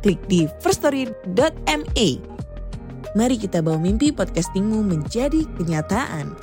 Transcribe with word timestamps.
klik 0.00 0.20
di 0.26 0.48
firststory.me. 0.64 2.08
Mari 3.14 3.36
kita 3.36 3.60
bawa 3.60 3.78
mimpi 3.78 4.14
podcastingmu 4.14 4.86
menjadi 4.86 5.44
kenyataan. 5.58 6.34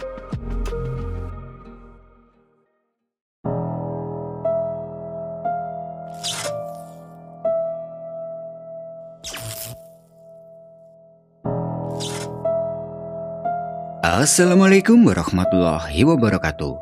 Assalamualaikum 14.07 14.97
warahmatullahi 15.07 16.01
wabarakatuh. 16.03 16.73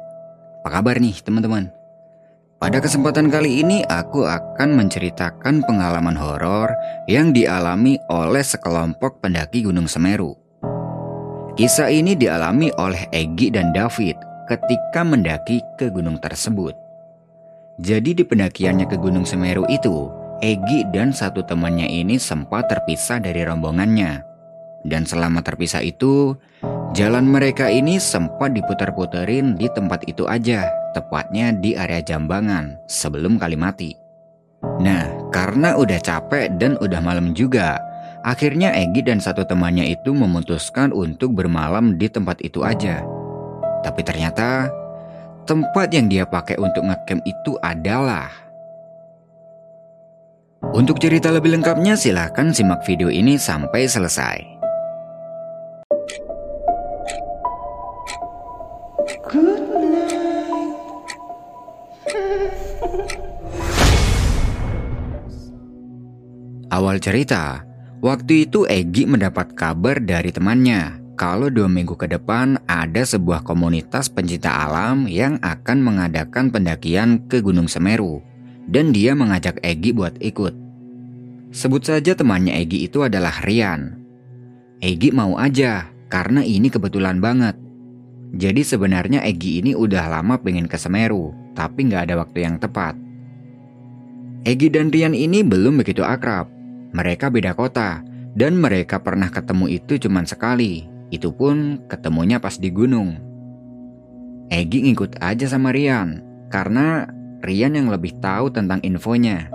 Apa 0.64 0.70
kabar 0.82 0.98
nih 0.98 1.14
teman-teman? 1.20 1.85
Pada 2.56 2.80
kesempatan 2.80 3.28
kali 3.28 3.68
ini 3.68 3.84
aku 3.84 4.24
akan 4.24 4.80
menceritakan 4.80 5.68
pengalaman 5.68 6.16
horor 6.16 6.72
yang 7.04 7.36
dialami 7.36 8.00
oleh 8.08 8.40
sekelompok 8.40 9.20
pendaki 9.20 9.68
Gunung 9.68 9.92
Semeru. 9.92 10.40
Kisah 11.60 11.92
ini 11.92 12.16
dialami 12.16 12.72
oleh 12.80 13.12
Egi 13.12 13.52
dan 13.52 13.76
David 13.76 14.16
ketika 14.48 15.04
mendaki 15.04 15.60
ke 15.76 15.92
gunung 15.92 16.16
tersebut. 16.16 16.72
Jadi 17.84 18.16
di 18.16 18.24
pendakiannya 18.24 18.88
ke 18.88 18.96
Gunung 19.04 19.28
Semeru 19.28 19.68
itu, 19.68 20.08
Egi 20.40 20.88
dan 20.96 21.12
satu 21.12 21.44
temannya 21.44 21.92
ini 21.92 22.16
sempat 22.16 22.72
terpisah 22.72 23.20
dari 23.20 23.44
rombongannya. 23.44 24.24
Dan 24.88 25.04
selama 25.04 25.44
terpisah 25.44 25.84
itu, 25.84 26.40
jalan 26.96 27.28
mereka 27.28 27.68
ini 27.68 28.00
sempat 28.00 28.56
diputar-puterin 28.56 29.60
di 29.60 29.68
tempat 29.68 30.08
itu 30.08 30.24
aja, 30.24 30.72
tepatnya 30.96 31.52
di 31.52 31.76
area 31.76 32.00
Jambangan 32.00 32.88
sebelum 32.88 33.36
Kalimati. 33.36 33.92
Nah, 34.80 35.30
karena 35.36 35.76
udah 35.76 36.00
capek 36.00 36.56
dan 36.56 36.80
udah 36.80 37.04
malam 37.04 37.36
juga, 37.36 37.76
akhirnya 38.24 38.72
Egi 38.72 39.04
dan 39.04 39.20
satu 39.20 39.44
temannya 39.44 39.92
itu 39.92 40.16
memutuskan 40.16 40.96
untuk 40.96 41.36
bermalam 41.36 42.00
di 42.00 42.08
tempat 42.08 42.40
itu 42.40 42.64
aja. 42.64 43.04
Tapi 43.84 44.02
ternyata 44.02 44.72
tempat 45.44 45.92
yang 45.92 46.08
dia 46.08 46.24
pakai 46.24 46.56
untuk 46.58 46.88
ngecamp 46.88 47.22
itu 47.28 47.60
adalah 47.60 48.32
untuk 50.74 50.98
cerita 50.98 51.30
lebih 51.30 51.54
lengkapnya 51.60 51.94
silahkan 51.94 52.50
simak 52.50 52.82
video 52.88 53.14
ini 53.14 53.38
sampai 53.38 53.86
selesai. 53.86 54.55
Awal 66.76 67.00
cerita, 67.00 67.64
waktu 68.04 68.52
itu 68.52 68.68
Egi 68.68 69.08
mendapat 69.08 69.56
kabar 69.56 69.96
dari 69.96 70.28
temannya 70.28 71.00
kalau 71.16 71.48
dua 71.48 71.72
minggu 71.72 71.96
ke 71.96 72.04
depan 72.04 72.60
ada 72.68 73.00
sebuah 73.08 73.48
komunitas 73.48 74.12
pencinta 74.12 74.52
alam 74.52 75.08
yang 75.08 75.40
akan 75.40 75.80
mengadakan 75.80 76.52
pendakian 76.52 77.24
ke 77.32 77.40
Gunung 77.40 77.72
Semeru 77.72 78.20
dan 78.68 78.92
dia 78.92 79.16
mengajak 79.16 79.64
Egi 79.64 79.96
buat 79.96 80.20
ikut. 80.20 80.52
Sebut 81.56 81.88
saja 81.88 82.12
temannya 82.12 82.60
Egi 82.60 82.92
itu 82.92 83.08
adalah 83.08 83.40
Rian. 83.48 83.96
Egi 84.84 85.16
mau 85.16 85.40
aja 85.40 85.88
karena 86.12 86.44
ini 86.44 86.68
kebetulan 86.68 87.24
banget. 87.24 87.56
Jadi 88.36 88.68
sebenarnya 88.68 89.24
Egi 89.24 89.64
ini 89.64 89.72
udah 89.80 90.12
lama 90.12 90.36
pengen 90.44 90.68
ke 90.68 90.76
Semeru, 90.76 91.32
tapi 91.56 91.88
nggak 91.88 92.12
ada 92.12 92.20
waktu 92.20 92.44
yang 92.44 92.60
tepat. 92.60 93.00
Egi 94.44 94.68
dan 94.68 94.92
Rian 94.92 95.16
ini 95.16 95.40
belum 95.40 95.80
begitu 95.80 96.04
akrab. 96.04 96.55
Mereka 96.96 97.28
beda 97.28 97.52
kota, 97.60 98.00
dan 98.32 98.56
mereka 98.56 99.04
pernah 99.04 99.28
ketemu 99.28 99.68
itu 99.68 100.00
cuma 100.00 100.24
sekali. 100.24 100.88
Itu 101.12 101.36
pun 101.36 101.84
ketemunya 101.92 102.40
pas 102.40 102.56
di 102.56 102.72
gunung. 102.72 103.20
Egi 104.48 104.88
ngikut 104.88 105.20
aja 105.20 105.44
sama 105.52 105.76
Rian, 105.76 106.24
karena 106.48 107.04
Rian 107.44 107.76
yang 107.76 107.92
lebih 107.92 108.16
tahu 108.24 108.48
tentang 108.48 108.80
infonya. 108.88 109.52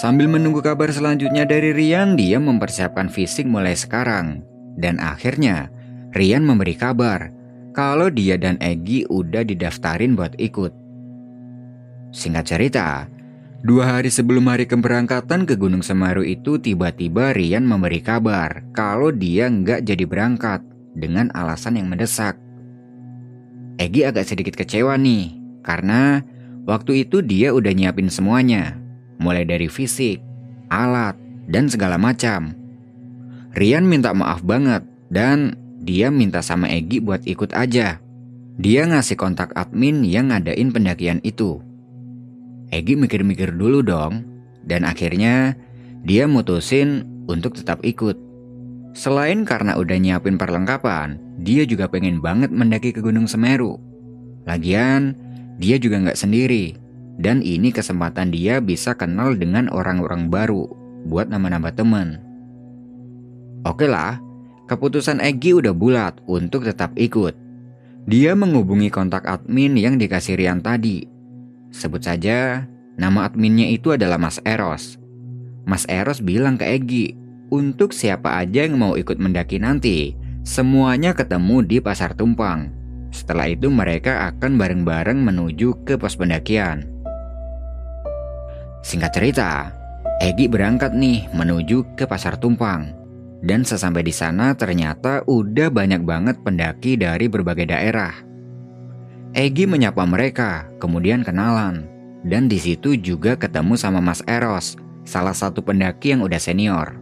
Sambil 0.00 0.24
menunggu 0.30 0.64
kabar 0.64 0.88
selanjutnya 0.88 1.44
dari 1.44 1.76
Rian, 1.76 2.16
dia 2.16 2.40
mempersiapkan 2.40 3.12
fisik 3.12 3.44
mulai 3.44 3.76
sekarang. 3.76 4.40
Dan 4.78 4.96
akhirnya, 5.02 5.68
Rian 6.16 6.48
memberi 6.48 6.78
kabar 6.78 7.28
kalau 7.76 8.08
dia 8.08 8.40
dan 8.40 8.56
Egi 8.58 9.04
udah 9.06 9.44
didaftarin 9.44 10.16
buat 10.16 10.32
ikut. 10.40 10.72
Singkat 12.14 12.44
cerita, 12.46 13.04
dua 13.62 13.98
hari 13.98 14.10
sebelum 14.12 14.46
hari 14.46 14.70
keberangkatan 14.70 15.42
ke 15.48 15.58
Gunung 15.58 15.82
Semeru 15.82 16.22
itu 16.22 16.58
tiba-tiba 16.62 17.34
Rian 17.34 17.66
memberi 17.66 17.98
kabar 17.98 18.62
kalau 18.70 19.10
dia 19.10 19.50
nggak 19.50 19.82
jadi 19.82 20.04
berangkat 20.06 20.62
dengan 20.94 21.30
alasan 21.34 21.78
yang 21.78 21.90
mendesak. 21.90 22.38
Egi 23.78 24.02
agak 24.02 24.26
sedikit 24.26 24.58
kecewa 24.58 24.98
nih, 24.98 25.38
karena 25.62 26.22
waktu 26.66 27.06
itu 27.06 27.22
dia 27.22 27.54
udah 27.54 27.70
nyiapin 27.70 28.10
semuanya, 28.10 28.74
mulai 29.22 29.46
dari 29.46 29.70
fisik, 29.70 30.18
alat, 30.66 31.14
dan 31.46 31.70
segala 31.70 31.94
macam. 31.94 32.58
Rian 33.54 33.86
minta 33.86 34.10
maaf 34.10 34.42
banget 34.42 34.82
dan 35.10 35.54
dia 35.82 36.10
minta 36.10 36.42
sama 36.42 36.66
Egi 36.66 36.98
buat 36.98 37.22
ikut 37.22 37.54
aja. 37.54 38.02
Dia 38.58 38.82
ngasih 38.90 39.14
kontak 39.14 39.54
admin 39.54 40.02
yang 40.02 40.34
ngadain 40.34 40.74
pendakian 40.74 41.22
itu. 41.22 41.62
Egi 42.68 42.94
mikir-mikir 42.96 43.56
dulu 43.56 43.80
dong, 43.80 44.24
dan 44.64 44.84
akhirnya 44.84 45.56
dia 46.04 46.28
mutusin 46.28 47.04
untuk 47.26 47.56
tetap 47.56 47.80
ikut. 47.84 48.16
Selain 48.92 49.44
karena 49.46 49.76
udah 49.78 49.96
nyiapin 49.96 50.36
perlengkapan, 50.36 51.20
dia 51.40 51.64
juga 51.64 51.88
pengen 51.88 52.18
banget 52.18 52.52
mendaki 52.52 52.92
ke 52.92 53.00
Gunung 53.00 53.30
Semeru. 53.30 53.78
Lagian, 54.48 55.16
dia 55.56 55.76
juga 55.80 56.00
nggak 56.02 56.18
sendiri, 56.18 56.76
dan 57.20 57.40
ini 57.44 57.72
kesempatan 57.72 58.32
dia 58.32 58.60
bisa 58.60 58.96
kenal 58.96 59.36
dengan 59.36 59.68
orang-orang 59.72 60.28
baru 60.28 60.66
buat 61.08 61.30
nama-nama 61.30 61.72
temen. 61.72 62.20
Oke 63.66 63.84
lah, 63.84 64.18
Keputusan 64.68 65.24
Egi 65.24 65.56
udah 65.56 65.72
bulat 65.72 66.20
untuk 66.28 66.68
tetap 66.68 66.92
ikut. 67.00 67.32
Dia 68.04 68.36
menghubungi 68.36 68.92
kontak 68.92 69.24
admin 69.24 69.72
yang 69.80 69.96
dikasih 69.96 70.36
Rian 70.36 70.60
tadi. 70.60 71.08
Sebut 71.68 72.00
saja, 72.00 72.64
nama 72.96 73.28
adminnya 73.28 73.68
itu 73.68 73.92
adalah 73.92 74.16
Mas 74.16 74.40
Eros. 74.42 74.96
Mas 75.68 75.84
Eros 75.84 76.24
bilang 76.24 76.56
ke 76.56 76.64
Egi, 76.64 77.12
untuk 77.48 77.96
siapa 77.96 78.40
aja 78.40 78.68
yang 78.68 78.76
mau 78.76 78.96
ikut 78.96 79.16
mendaki 79.16 79.56
nanti, 79.56 80.12
semuanya 80.44 81.16
ketemu 81.16 81.64
di 81.64 81.76
Pasar 81.80 82.12
Tumpang. 82.12 82.72
Setelah 83.08 83.48
itu 83.48 83.72
mereka 83.72 84.28
akan 84.32 84.60
bareng-bareng 84.60 85.16
menuju 85.16 85.84
ke 85.88 85.96
pos 85.96 86.12
pendakian. 86.16 86.84
Singkat 88.84 89.12
cerita, 89.16 89.72
Egi 90.20 90.44
berangkat 90.44 90.92
nih 90.92 91.28
menuju 91.32 91.96
ke 91.96 92.04
Pasar 92.04 92.36
Tumpang. 92.36 92.92
Dan 93.38 93.62
sesampai 93.62 94.02
di 94.02 94.10
sana 94.10 94.52
ternyata 94.58 95.22
udah 95.24 95.70
banyak 95.70 96.02
banget 96.02 96.36
pendaki 96.42 96.98
dari 96.98 97.30
berbagai 97.30 97.70
daerah. 97.70 98.27
Egi 99.36 99.68
menyapa 99.68 100.08
mereka, 100.08 100.64
kemudian 100.80 101.20
kenalan. 101.20 101.84
Dan 102.24 102.48
di 102.48 102.56
situ 102.56 102.96
juga 102.96 103.36
ketemu 103.36 103.76
sama 103.76 104.00
Mas 104.00 104.24
Eros, 104.24 104.80
salah 105.04 105.36
satu 105.36 105.60
pendaki 105.60 106.16
yang 106.16 106.24
udah 106.24 106.40
senior. 106.40 106.96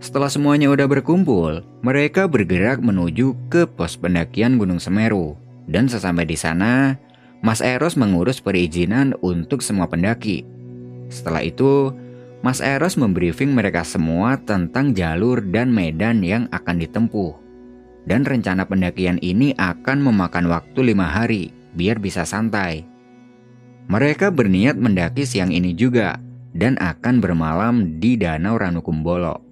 Setelah 0.00 0.32
semuanya 0.32 0.72
udah 0.72 0.88
berkumpul, 0.88 1.60
mereka 1.84 2.24
bergerak 2.24 2.80
menuju 2.80 3.36
ke 3.52 3.68
pos 3.68 4.00
pendakian 4.00 4.56
Gunung 4.56 4.80
Semeru. 4.80 5.36
Dan 5.68 5.86
sesampai 5.86 6.24
di 6.24 6.40
sana, 6.40 6.96
Mas 7.44 7.60
Eros 7.60 8.00
mengurus 8.00 8.40
perizinan 8.40 9.12
untuk 9.20 9.60
semua 9.60 9.84
pendaki. 9.84 10.48
Setelah 11.12 11.44
itu, 11.44 11.92
Mas 12.40 12.64
Eros 12.64 12.96
membriefing 12.96 13.52
mereka 13.52 13.84
semua 13.84 14.40
tentang 14.40 14.96
jalur 14.96 15.44
dan 15.44 15.68
medan 15.68 16.24
yang 16.24 16.48
akan 16.48 16.80
ditempuh. 16.80 17.49
Dan 18.08 18.24
rencana 18.24 18.64
pendakian 18.64 19.20
ini 19.20 19.52
akan 19.56 20.00
memakan 20.00 20.48
waktu 20.48 20.94
lima 20.94 21.08
hari, 21.08 21.52
biar 21.76 22.00
bisa 22.00 22.24
santai. 22.24 22.88
Mereka 23.90 24.30
berniat 24.30 24.78
mendaki 24.78 25.26
siang 25.26 25.50
ini 25.50 25.74
juga, 25.74 26.16
dan 26.54 26.78
akan 26.80 27.22
bermalam 27.22 27.98
di 28.02 28.18
Danau 28.18 28.58
Ranukumbolo. 28.58 29.42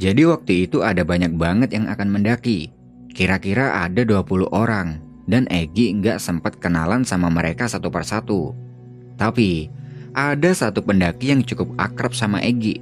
Jadi 0.00 0.22
waktu 0.26 0.66
itu 0.66 0.82
ada 0.82 1.06
banyak 1.06 1.36
banget 1.36 1.76
yang 1.76 1.86
akan 1.86 2.08
mendaki. 2.10 2.72
Kira-kira 3.12 3.84
ada 3.84 4.02
20 4.02 4.50
orang 4.50 4.98
dan 5.28 5.46
Egi 5.52 5.94
nggak 6.00 6.18
sempat 6.18 6.58
kenalan 6.58 7.04
sama 7.06 7.28
mereka 7.28 7.68
satu 7.68 7.92
persatu. 7.92 8.56
Tapi 9.20 9.68
ada 10.16 10.50
satu 10.52 10.82
pendaki 10.82 11.32
yang 11.32 11.44
cukup 11.44 11.72
akrab 11.78 12.16
sama 12.16 12.40
Egi. 12.42 12.80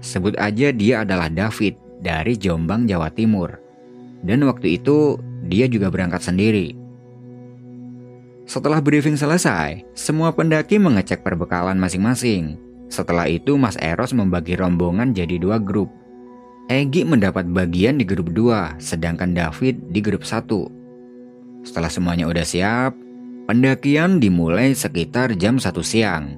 Sebut 0.00 0.34
aja 0.40 0.72
dia 0.72 1.04
adalah 1.04 1.28
David 1.28 1.76
dari 2.00 2.34
Jombang, 2.34 2.88
Jawa 2.88 3.12
Timur. 3.12 3.69
Dan 4.20 4.44
waktu 4.44 4.80
itu 4.80 5.16
dia 5.48 5.64
juga 5.66 5.88
berangkat 5.88 6.20
sendiri. 6.20 6.76
Setelah 8.50 8.82
briefing 8.82 9.14
selesai, 9.14 9.86
semua 9.94 10.34
pendaki 10.34 10.74
mengecek 10.82 11.22
perbekalan 11.22 11.78
masing-masing. 11.78 12.58
Setelah 12.90 13.30
itu 13.30 13.54
Mas 13.54 13.78
Eros 13.78 14.10
membagi 14.10 14.58
rombongan 14.58 15.14
jadi 15.14 15.38
dua 15.38 15.62
grup. 15.62 15.86
Egi 16.66 17.06
mendapat 17.06 17.46
bagian 17.46 18.02
di 18.02 18.02
grup 18.02 18.34
dua, 18.34 18.74
sedangkan 18.82 19.38
David 19.38 19.94
di 19.94 20.02
grup 20.02 20.26
satu. 20.26 20.66
Setelah 21.62 21.86
semuanya 21.86 22.26
udah 22.26 22.42
siap, 22.42 22.90
pendakian 23.46 24.18
dimulai 24.18 24.74
sekitar 24.74 25.38
jam 25.38 25.62
satu 25.62 25.86
siang. 25.86 26.34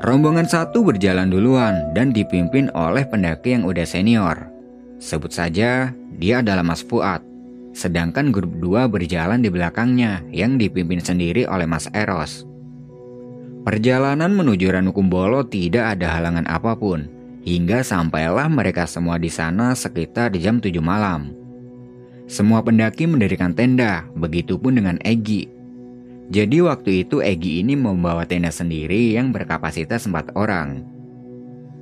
Rombongan 0.00 0.48
satu 0.48 0.80
berjalan 0.80 1.28
duluan 1.28 1.92
dan 1.92 2.16
dipimpin 2.16 2.72
oleh 2.72 3.04
pendaki 3.04 3.52
yang 3.52 3.68
udah 3.68 3.84
senior. 3.84 4.47
Sebut 4.98 5.30
saja, 5.30 5.94
dia 6.18 6.34
adalah 6.42 6.66
Mas 6.66 6.82
Fuad. 6.82 7.22
Sedangkan 7.70 8.34
grup 8.34 8.58
2 8.58 8.90
berjalan 8.90 9.38
di 9.38 9.46
belakangnya 9.46 10.26
yang 10.34 10.58
dipimpin 10.58 10.98
sendiri 10.98 11.46
oleh 11.46 11.70
Mas 11.70 11.86
Eros. 11.94 12.42
Perjalanan 13.62 14.34
menuju 14.34 14.74
Ranukumbolo 14.74 15.46
tidak 15.46 15.94
ada 15.94 16.18
halangan 16.18 16.48
apa 16.50 16.74
pun, 16.74 17.06
hingga 17.46 17.86
sampailah 17.86 18.50
mereka 18.50 18.88
semua 18.90 19.20
di 19.20 19.30
sana 19.30 19.76
sekitar 19.78 20.34
jam 20.34 20.58
7 20.58 20.82
malam. 20.82 21.30
Semua 22.26 22.60
pendaki 22.66 23.06
mendirikan 23.06 23.54
tenda, 23.54 24.04
begitupun 24.18 24.76
dengan 24.82 24.96
Egi. 25.06 25.46
Jadi 26.28 26.60
waktu 26.60 27.08
itu 27.08 27.22
Egi 27.24 27.62
ini 27.62 27.78
membawa 27.78 28.26
tenda 28.26 28.50
sendiri 28.50 29.14
yang 29.14 29.30
berkapasitas 29.30 30.10
4 30.10 30.34
orang. 30.34 30.82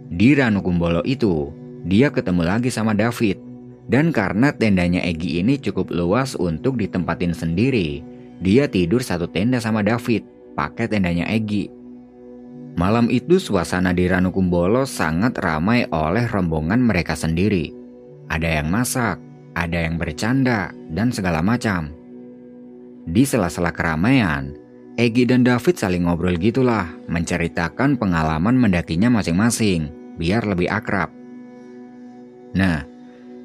Di 0.07 0.39
Ranukumbolo 0.39 1.03
itu, 1.03 1.51
dia 1.87 2.11
ketemu 2.11 2.43
lagi 2.43 2.69
sama 2.69 2.93
David 2.93 3.39
dan 3.87 4.11
karena 4.11 4.51
tendanya 4.51 4.99
Egi 5.07 5.39
ini 5.39 5.55
cukup 5.63 5.95
luas 5.95 6.35
untuk 6.35 6.75
ditempatin 6.75 7.31
sendiri, 7.31 8.03
dia 8.43 8.67
tidur 8.67 8.99
satu 8.99 9.31
tenda 9.31 9.63
sama 9.63 9.87
David, 9.87 10.27
pakai 10.59 10.91
tendanya 10.91 11.31
Egi. 11.31 11.71
Malam 12.77 13.09
itu 13.09 13.41
suasana 13.41 13.95
di 13.97 14.05
Ranukumbolo 14.05 14.85
sangat 14.85 15.39
ramai 15.41 15.89
oleh 15.89 16.29
rombongan 16.29 16.83
mereka 16.83 17.17
sendiri. 17.17 17.73
Ada 18.29 18.61
yang 18.61 18.69
masak, 18.69 19.17
ada 19.55 19.87
yang 19.87 19.97
bercanda, 19.97 20.75
dan 20.93 21.09
segala 21.15 21.41
macam. 21.41 21.95
Di 23.07 23.23
sela-sela 23.23 23.71
keramaian, 23.71 24.53
Egi 24.99 25.25
dan 25.25 25.47
David 25.47 25.79
saling 25.79 26.05
ngobrol 26.11 26.37
gitulah, 26.37 26.91
menceritakan 27.07 27.97
pengalaman 27.97 28.59
mendakinya 28.59 29.09
masing-masing, 29.09 29.89
biar 30.19 30.43
lebih 30.43 30.69
akrab. 30.69 31.09
Nah, 32.55 32.87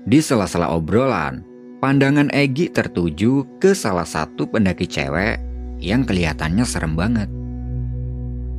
di 0.06 0.20
sela-sela 0.22 0.70
obrolan, 0.70 1.42
pandangan 1.82 2.30
Egi 2.30 2.70
tertuju 2.70 3.46
ke 3.58 3.74
salah 3.74 4.06
satu 4.06 4.46
pendaki 4.46 4.86
cewek 4.86 5.42
yang 5.82 6.06
kelihatannya 6.06 6.66
serem 6.66 6.94
banget. 6.94 7.30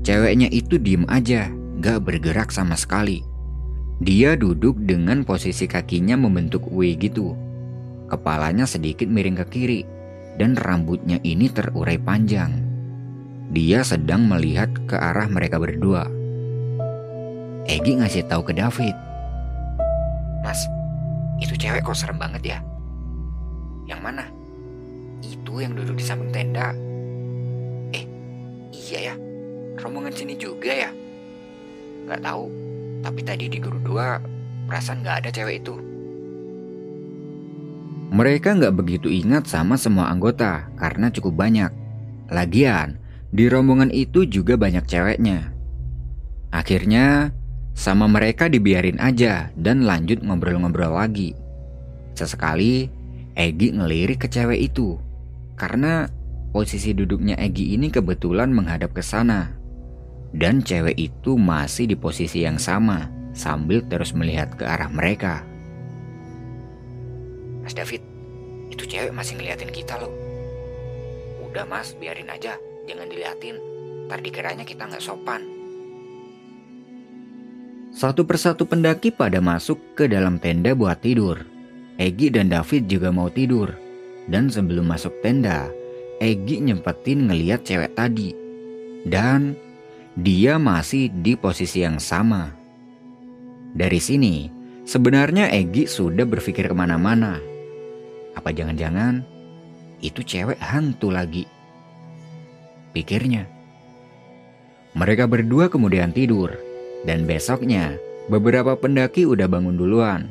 Ceweknya 0.03 0.51
itu 0.51 0.83
diem 0.83 1.07
aja, 1.07 1.47
gak 1.79 2.03
bergerak 2.03 2.51
sama 2.51 2.75
sekali. 2.75 3.23
Dia 4.03 4.35
duduk 4.35 4.83
dengan 4.83 5.23
posisi 5.23 5.71
kakinya 5.71 6.19
membentuk 6.19 6.67
W 6.67 6.99
gitu. 6.99 7.39
Kepalanya 8.11 8.67
sedikit 8.67 9.07
miring 9.07 9.39
ke 9.39 9.47
kiri, 9.47 9.81
dan 10.43 10.59
rambutnya 10.59 11.23
ini 11.23 11.47
terurai 11.47 12.03
panjang. 12.03 12.51
Dia 13.55 13.87
sedang 13.87 14.27
melihat 14.27 14.75
ke 14.91 14.99
arah 14.99 15.31
mereka 15.31 15.63
berdua. 15.63 16.11
Egi 17.71 18.03
ngasih 18.03 18.27
tahu 18.27 18.43
ke 18.43 18.59
David. 18.59 19.12
Mas, 20.43 20.67
itu 21.39 21.55
cewek 21.55 21.87
kok 21.87 21.95
serem 21.95 22.19
banget 22.19 22.43
ya? 22.55 22.59
Yang 23.87 24.01
mana? 24.03 24.25
Itu 25.23 25.63
yang 25.63 25.79
duduk 25.79 25.99
di 25.99 26.05
samping 26.05 26.35
tenda. 26.35 26.75
Eh, 27.95 28.05
iya 28.75 29.11
ya. 29.11 29.15
Rombongan 29.79 30.15
sini 30.15 30.35
juga 30.39 30.71
ya? 30.71 30.91
Gak 32.11 32.23
tahu. 32.23 32.51
Tapi 33.03 33.21
tadi 33.27 33.51
di 33.51 33.59
guru 33.59 33.79
dua, 33.83 34.19
perasaan 34.67 35.03
gak 35.03 35.27
ada 35.27 35.31
cewek 35.35 35.63
itu. 35.63 35.75
Mereka 38.13 38.61
nggak 38.61 38.77
begitu 38.77 39.09
ingat 39.09 39.49
sama 39.49 39.81
semua 39.81 40.13
anggota 40.13 40.69
karena 40.77 41.09
cukup 41.09 41.33
banyak. 41.33 41.73
Lagian, 42.29 43.01
di 43.33 43.49
rombongan 43.49 43.89
itu 43.89 44.29
juga 44.29 44.61
banyak 44.61 44.85
ceweknya. 44.85 45.49
Akhirnya, 46.53 47.33
sama 47.73 48.05
mereka 48.07 48.53
dibiarin 48.53 49.01
aja 49.01 49.49
dan 49.57 49.89
lanjut 49.89 50.21
ngobrol-ngobrol 50.21 50.93
lagi. 50.93 51.33
Sesekali, 52.13 52.89
Egi 53.33 53.73
ngelirik 53.73 54.25
ke 54.25 54.29
cewek 54.29 54.61
itu. 54.73 55.01
Karena 55.57 56.05
posisi 56.53 56.93
duduknya 56.93 57.37
Egi 57.41 57.73
ini 57.73 57.89
kebetulan 57.89 58.53
menghadap 58.53 58.93
ke 58.93 59.01
sana. 59.01 59.57
Dan 60.33 60.65
cewek 60.65 60.97
itu 60.97 61.37
masih 61.37 61.89
di 61.89 61.97
posisi 61.97 62.45
yang 62.45 62.57
sama 62.57 63.09
sambil 63.33 63.85
terus 63.89 64.13
melihat 64.13 64.53
ke 64.57 64.65
arah 64.65 64.89
mereka. 64.89 65.45
Mas 67.65 67.73
David, 67.77 68.05
itu 68.69 68.85
cewek 68.85 69.13
masih 69.13 69.41
ngeliatin 69.41 69.73
kita 69.73 69.97
loh. 70.01 70.13
Udah 71.49 71.69
mas, 71.69 71.93
biarin 71.97 72.33
aja, 72.33 72.57
jangan 72.89 73.09
diliatin. 73.09 73.57
Ntar 74.09 74.25
dikiranya 74.25 74.65
kita 74.65 74.89
nggak 74.89 75.05
sopan. 75.05 75.52
Satu 77.93 78.25
persatu 78.25 78.65
pendaki 78.65 79.13
pada 79.13 79.37
masuk 79.45 79.77
ke 79.93 80.09
dalam 80.09 80.41
tenda 80.41 80.73
buat 80.73 81.05
tidur. 81.05 81.45
Egi 82.01 82.33
dan 82.33 82.49
David 82.49 82.89
juga 82.89 83.13
mau 83.13 83.29
tidur. 83.29 83.69
Dan 84.25 84.49
sebelum 84.49 84.89
masuk 84.89 85.13
tenda, 85.21 85.69
Egi 86.17 86.65
nyempetin 86.65 87.29
ngeliat 87.29 87.69
cewek 87.69 87.93
tadi. 87.93 88.33
Dan 89.05 89.53
dia 90.17 90.57
masih 90.57 91.13
di 91.13 91.37
posisi 91.37 91.85
yang 91.85 92.01
sama. 92.01 92.49
Dari 93.77 94.01
sini, 94.01 94.49
sebenarnya 94.89 95.53
Egi 95.53 95.85
sudah 95.85 96.25
berpikir 96.25 96.73
ke 96.73 96.75
mana-mana. 96.75 97.37
Apa 98.33 98.57
jangan-jangan 98.57 99.21
itu 100.01 100.25
cewek 100.25 100.57
hantu 100.65 101.13
lagi? 101.13 101.45
Pikirnya. 102.97 103.45
Mereka 104.97 105.29
berdua 105.29 105.69
kemudian 105.69 106.09
tidur 106.17 106.72
dan 107.03 107.27
besoknya, 107.27 107.99
beberapa 108.31 108.79
pendaki 108.79 109.27
udah 109.27 109.51
bangun 109.51 109.75
duluan. 109.75 110.31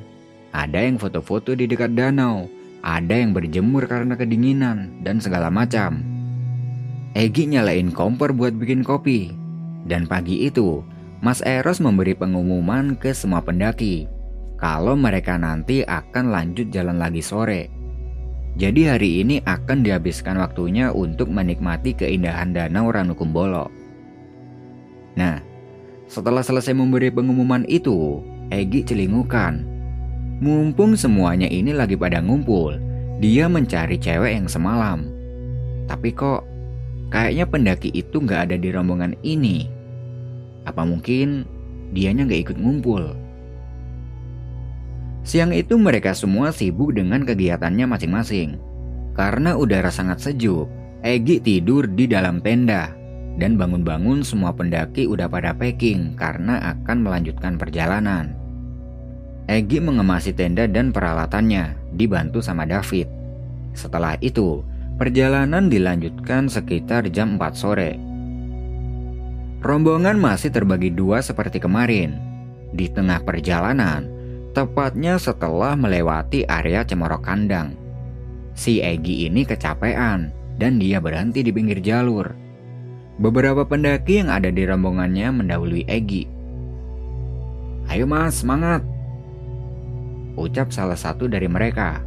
Ada 0.51 0.87
yang 0.87 0.99
foto-foto 0.99 1.55
di 1.55 1.67
dekat 1.67 1.95
danau, 1.95 2.47
ada 2.83 3.15
yang 3.15 3.31
berjemur 3.31 3.87
karena 3.87 4.15
kedinginan, 4.19 4.99
dan 5.03 5.19
segala 5.19 5.47
macam. 5.47 6.03
Egi 7.15 7.51
nyalain 7.51 7.91
kompor 7.91 8.31
buat 8.31 8.55
bikin 8.55 8.83
kopi. 8.83 9.35
Dan 9.83 10.07
pagi 10.07 10.47
itu, 10.47 10.85
Mas 11.19 11.43
Eros 11.43 11.83
memberi 11.83 12.15
pengumuman 12.15 12.95
ke 12.95 13.11
semua 13.11 13.43
pendaki 13.43 14.07
kalau 14.61 14.93
mereka 14.93 15.41
nanti 15.41 15.81
akan 15.81 16.29
lanjut 16.29 16.69
jalan 16.69 17.01
lagi 17.01 17.19
sore. 17.19 17.67
Jadi 18.61 18.85
hari 18.85 19.25
ini 19.25 19.41
akan 19.41 19.81
dihabiskan 19.81 20.37
waktunya 20.37 20.93
untuk 20.93 21.33
menikmati 21.33 21.97
keindahan 21.97 22.53
danau 22.53 22.93
Ranukumbolo. 22.93 23.73
Nah, 25.17 25.41
setelah 26.11 26.43
selesai 26.43 26.75
memberi 26.75 27.07
pengumuman 27.07 27.63
itu, 27.71 28.19
Egi 28.51 28.83
celingukan. 28.83 29.63
Mumpung 30.43 30.99
semuanya 30.99 31.47
ini 31.47 31.71
lagi 31.71 31.95
pada 31.95 32.19
ngumpul, 32.19 32.75
dia 33.23 33.47
mencari 33.47 33.95
cewek 33.95 34.35
yang 34.35 34.51
semalam. 34.51 35.07
Tapi 35.87 36.11
kok 36.11 36.43
kayaknya 37.15 37.47
pendaki 37.47 37.95
itu 37.95 38.19
nggak 38.19 38.51
ada 38.51 38.55
di 38.59 38.75
rombongan 38.75 39.15
ini. 39.23 39.71
Apa 40.67 40.83
mungkin 40.83 41.47
dianya 41.95 42.27
nggak 42.27 42.51
ikut 42.51 42.57
ngumpul? 42.59 43.15
Siang 45.23 45.55
itu 45.55 45.79
mereka 45.79 46.11
semua 46.11 46.51
sibuk 46.51 46.91
dengan 46.91 47.23
kegiatannya 47.23 47.87
masing-masing. 47.87 48.59
Karena 49.15 49.55
udara 49.55 49.87
sangat 49.87 50.19
sejuk, 50.19 50.67
Egi 51.07 51.39
tidur 51.39 51.87
di 51.87 52.03
dalam 52.03 52.43
tenda 52.43 53.00
dan 53.41 53.57
bangun-bangun 53.57 54.21
semua 54.21 54.53
pendaki 54.53 55.09
udah 55.09 55.25
pada 55.25 55.57
packing 55.57 56.13
karena 56.13 56.61
akan 56.77 57.01
melanjutkan 57.01 57.57
perjalanan. 57.57 58.37
Egi 59.49 59.81
mengemasi 59.81 60.37
tenda 60.37 60.69
dan 60.69 60.93
peralatannya, 60.93 61.73
dibantu 61.97 62.45
sama 62.45 62.69
David. 62.69 63.09
Setelah 63.73 64.13
itu, 64.21 64.61
perjalanan 65.01 65.73
dilanjutkan 65.73 66.45
sekitar 66.45 67.09
jam 67.09 67.41
4 67.41 67.57
sore. 67.57 67.97
Rombongan 69.61 70.21
masih 70.21 70.53
terbagi 70.53 70.93
dua 70.93 71.25
seperti 71.25 71.57
kemarin. 71.57 72.17
Di 72.71 72.89
tengah 72.93 73.25
perjalanan, 73.25 74.05
tepatnya 74.53 75.17
setelah 75.17 75.73
melewati 75.73 76.45
area 76.45 76.85
Cemorok 76.85 77.25
Kandang. 77.25 77.73
Si 78.53 78.81
Egi 78.81 79.25
ini 79.25 79.45
kecapean 79.45 80.29
dan 80.61 80.77
dia 80.77 81.01
berhenti 81.01 81.41
di 81.41 81.49
pinggir 81.49 81.81
jalur. 81.81 82.40
Beberapa 83.19 83.67
pendaki 83.67 84.23
yang 84.23 84.31
ada 84.31 84.47
di 84.47 84.63
rombongannya 84.63 85.27
mendahului 85.35 85.83
Egi. 85.89 86.23
Ayo 87.91 88.07
mas, 88.07 88.39
semangat! 88.39 88.85
Ucap 90.39 90.71
salah 90.71 90.95
satu 90.95 91.27
dari 91.27 91.51
mereka. 91.51 91.99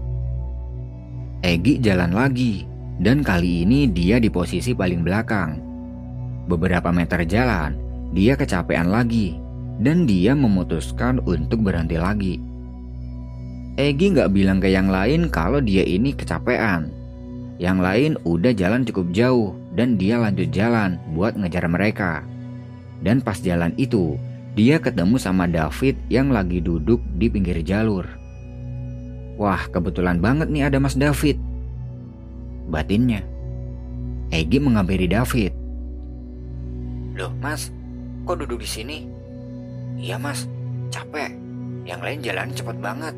Egi 1.44 1.76
jalan 1.76 2.16
lagi, 2.16 2.64
dan 3.04 3.20
kali 3.20 3.68
ini 3.68 3.84
dia 3.84 4.16
di 4.16 4.32
posisi 4.32 4.73
paling 4.73 5.04
belakang. 5.04 5.61
Beberapa 6.49 6.88
meter 6.88 7.28
jalan, 7.28 7.76
dia 8.16 8.32
kecapean 8.32 8.88
lagi 8.88 9.37
dan 9.82 10.06
dia 10.06 10.32
memutuskan 10.32 11.18
untuk 11.26 11.66
berhenti 11.66 11.99
lagi. 11.99 12.34
Egi 13.75 14.14
nggak 14.14 14.30
bilang 14.30 14.62
ke 14.62 14.70
yang 14.70 14.87
lain 14.87 15.26
kalau 15.28 15.58
dia 15.58 15.82
ini 15.82 16.14
kecapean. 16.14 16.94
Yang 17.58 17.78
lain 17.78 18.12
udah 18.26 18.52
jalan 18.52 18.82
cukup 18.82 19.14
jauh 19.14 19.54
dan 19.78 19.94
dia 19.94 20.18
lanjut 20.18 20.50
jalan 20.50 20.99
buat 21.14 21.38
ngejar 21.38 21.70
mereka. 21.70 22.26
Dan 22.99 23.23
pas 23.23 23.38
jalan 23.38 23.70
itu, 23.78 24.18
dia 24.58 24.82
ketemu 24.82 25.18
sama 25.18 25.46
David 25.46 25.99
yang 26.11 26.34
lagi 26.34 26.58
duduk 26.58 26.99
di 27.14 27.30
pinggir 27.30 27.62
jalur. 27.62 28.06
Wah, 29.34 29.66
kebetulan 29.70 30.23
banget 30.23 30.50
nih 30.50 30.66
ada 30.66 30.78
Mas 30.78 30.94
David. 30.94 31.38
Batinnya. 32.70 33.23
Egi 34.30 34.58
menghampiri 34.58 35.06
David. 35.06 35.52
Loh 37.14 37.30
mas, 37.38 37.70
kok 38.26 38.42
duduk 38.42 38.58
di 38.58 38.66
sini? 38.66 38.99
Iya 39.94 40.18
mas, 40.18 40.50
capek. 40.90 41.30
Yang 41.87 42.00
lain 42.02 42.18
jalan 42.25 42.49
cepet 42.50 42.76
banget. 42.82 43.14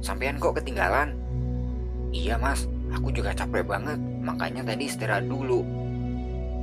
Sampean 0.00 0.40
kok 0.40 0.56
ketinggalan? 0.56 1.12
Iya 2.14 2.40
mas, 2.40 2.64
aku 2.92 3.14
juga 3.14 3.32
capek 3.32 3.66
banget. 3.66 3.98
Makanya 4.22 4.62
tadi 4.66 4.86
istirahat 4.90 5.26
dulu. 5.26 5.62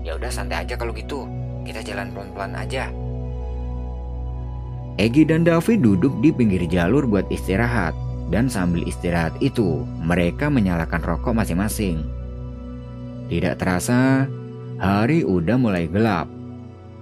Ya 0.03 0.19
udah 0.19 0.31
santai 0.31 0.67
aja 0.67 0.75
kalau 0.75 0.91
gitu. 0.91 1.25
Kita 1.63 1.79
jalan 1.79 2.11
pelan-pelan 2.11 2.53
aja. 2.59 2.91
Egi 4.99 5.25
dan 5.25 5.47
David 5.47 5.81
duduk 5.81 6.13
di 6.21 6.29
pinggir 6.29 6.67
jalur 6.69 7.07
buat 7.07 7.25
istirahat. 7.31 7.95
Dan 8.29 8.47
sambil 8.47 8.87
istirahat 8.87 9.35
itu, 9.43 9.83
mereka 9.99 10.47
menyalakan 10.47 11.03
rokok 11.03 11.35
masing-masing. 11.35 12.01
Tidak 13.27 13.59
terasa, 13.59 14.25
hari 14.79 15.27
udah 15.27 15.57
mulai 15.59 15.85
gelap 15.91 16.27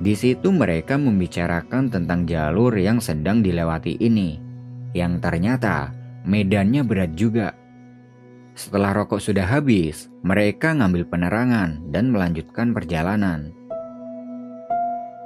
di 0.02 0.18
situ 0.18 0.50
mereka 0.50 0.98
membicarakan 0.98 1.94
tentang 1.94 2.26
jalur 2.26 2.74
yang 2.74 2.98
sedang 2.98 3.46
dilewati 3.46 4.02
ini, 4.02 4.42
yang 4.98 5.22
ternyata 5.22 5.94
medannya 6.26 6.82
berat 6.82 7.14
juga. 7.14 7.54
Setelah 8.52 8.92
rokok 8.92 9.24
sudah 9.24 9.48
habis, 9.48 10.12
mereka 10.22 10.76
ngambil 10.76 11.08
penerangan 11.08 11.88
dan 11.90 12.12
melanjutkan 12.12 12.76
perjalanan. 12.76 13.56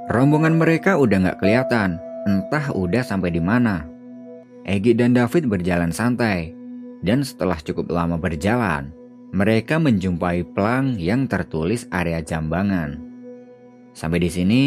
Rombongan 0.06 0.62
mereka 0.62 1.02
udah 1.02 1.18
nggak 1.26 1.40
kelihatan, 1.42 1.98
entah 2.30 2.70
udah 2.70 3.02
sampai 3.02 3.34
di 3.34 3.42
mana. 3.42 3.90
Egi 4.66 4.94
dan 4.94 5.18
David 5.18 5.50
berjalan 5.50 5.90
santai, 5.90 6.54
dan 7.02 7.26
setelah 7.26 7.58
cukup 7.58 7.90
lama 7.90 8.18
berjalan, 8.22 8.94
mereka 9.34 9.82
menjumpai 9.82 10.46
pelang 10.54 10.94
yang 11.02 11.26
tertulis 11.26 11.90
area 11.90 12.22
Jambangan. 12.22 13.02
Sampai 13.98 14.22
di 14.22 14.30
sini, 14.30 14.64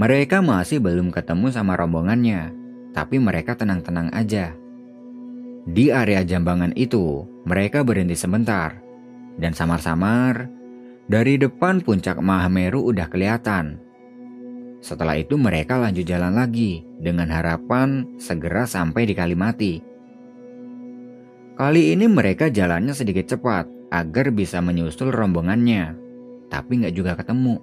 mereka 0.00 0.40
masih 0.44 0.80
belum 0.80 1.12
ketemu 1.12 1.52
sama 1.52 1.76
rombongannya, 1.76 2.52
tapi 2.96 3.20
mereka 3.20 3.56
tenang-tenang 3.56 4.12
aja. 4.12 4.56
Di 5.66 5.90
area 5.90 6.22
jambangan 6.22 6.70
itu, 6.78 7.26
mereka 7.46 7.86
berhenti 7.86 8.18
sebentar, 8.18 8.74
dan 9.38 9.54
samar-samar 9.54 10.50
dari 11.06 11.38
depan 11.38 11.78
puncak 11.78 12.18
Mahameru 12.18 12.82
udah 12.90 13.06
kelihatan. 13.06 13.78
Setelah 14.82 15.14
itu 15.14 15.38
mereka 15.38 15.78
lanjut 15.78 16.02
jalan 16.02 16.34
lagi 16.34 16.82
dengan 16.98 17.30
harapan 17.30 18.18
segera 18.18 18.66
sampai 18.66 19.06
di 19.06 19.14
Kalimati. 19.14 19.74
Kali 21.56 21.94
ini 21.94 22.10
mereka 22.10 22.50
jalannya 22.52 22.92
sedikit 22.92 23.32
cepat 23.32 23.70
agar 23.94 24.34
bisa 24.34 24.58
menyusul 24.58 25.14
rombongannya, 25.14 25.96
tapi 26.50 26.82
nggak 26.82 26.94
juga 26.98 27.14
ketemu. 27.14 27.62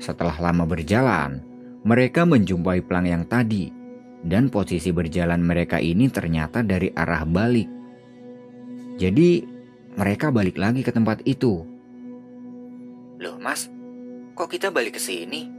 Setelah 0.00 0.40
lama 0.40 0.64
berjalan, 0.66 1.38
mereka 1.84 2.24
menjumpai 2.24 2.82
pelang 2.82 3.06
yang 3.06 3.24
tadi, 3.28 3.70
dan 4.24 4.48
posisi 4.48 4.90
berjalan 4.90 5.44
mereka 5.44 5.76
ini 5.78 6.08
ternyata 6.08 6.64
dari 6.64 6.90
arah 6.90 7.22
balik. 7.28 7.83
Jadi, 8.94 9.42
mereka 9.94 10.30
balik 10.30 10.58
lagi 10.58 10.82
ke 10.86 10.90
tempat 10.90 11.22
itu. 11.26 11.66
Loh, 13.18 13.36
Mas, 13.38 13.70
kok 14.34 14.50
kita 14.50 14.74
balik 14.74 14.98
ke 14.98 15.02
sini? 15.02 15.50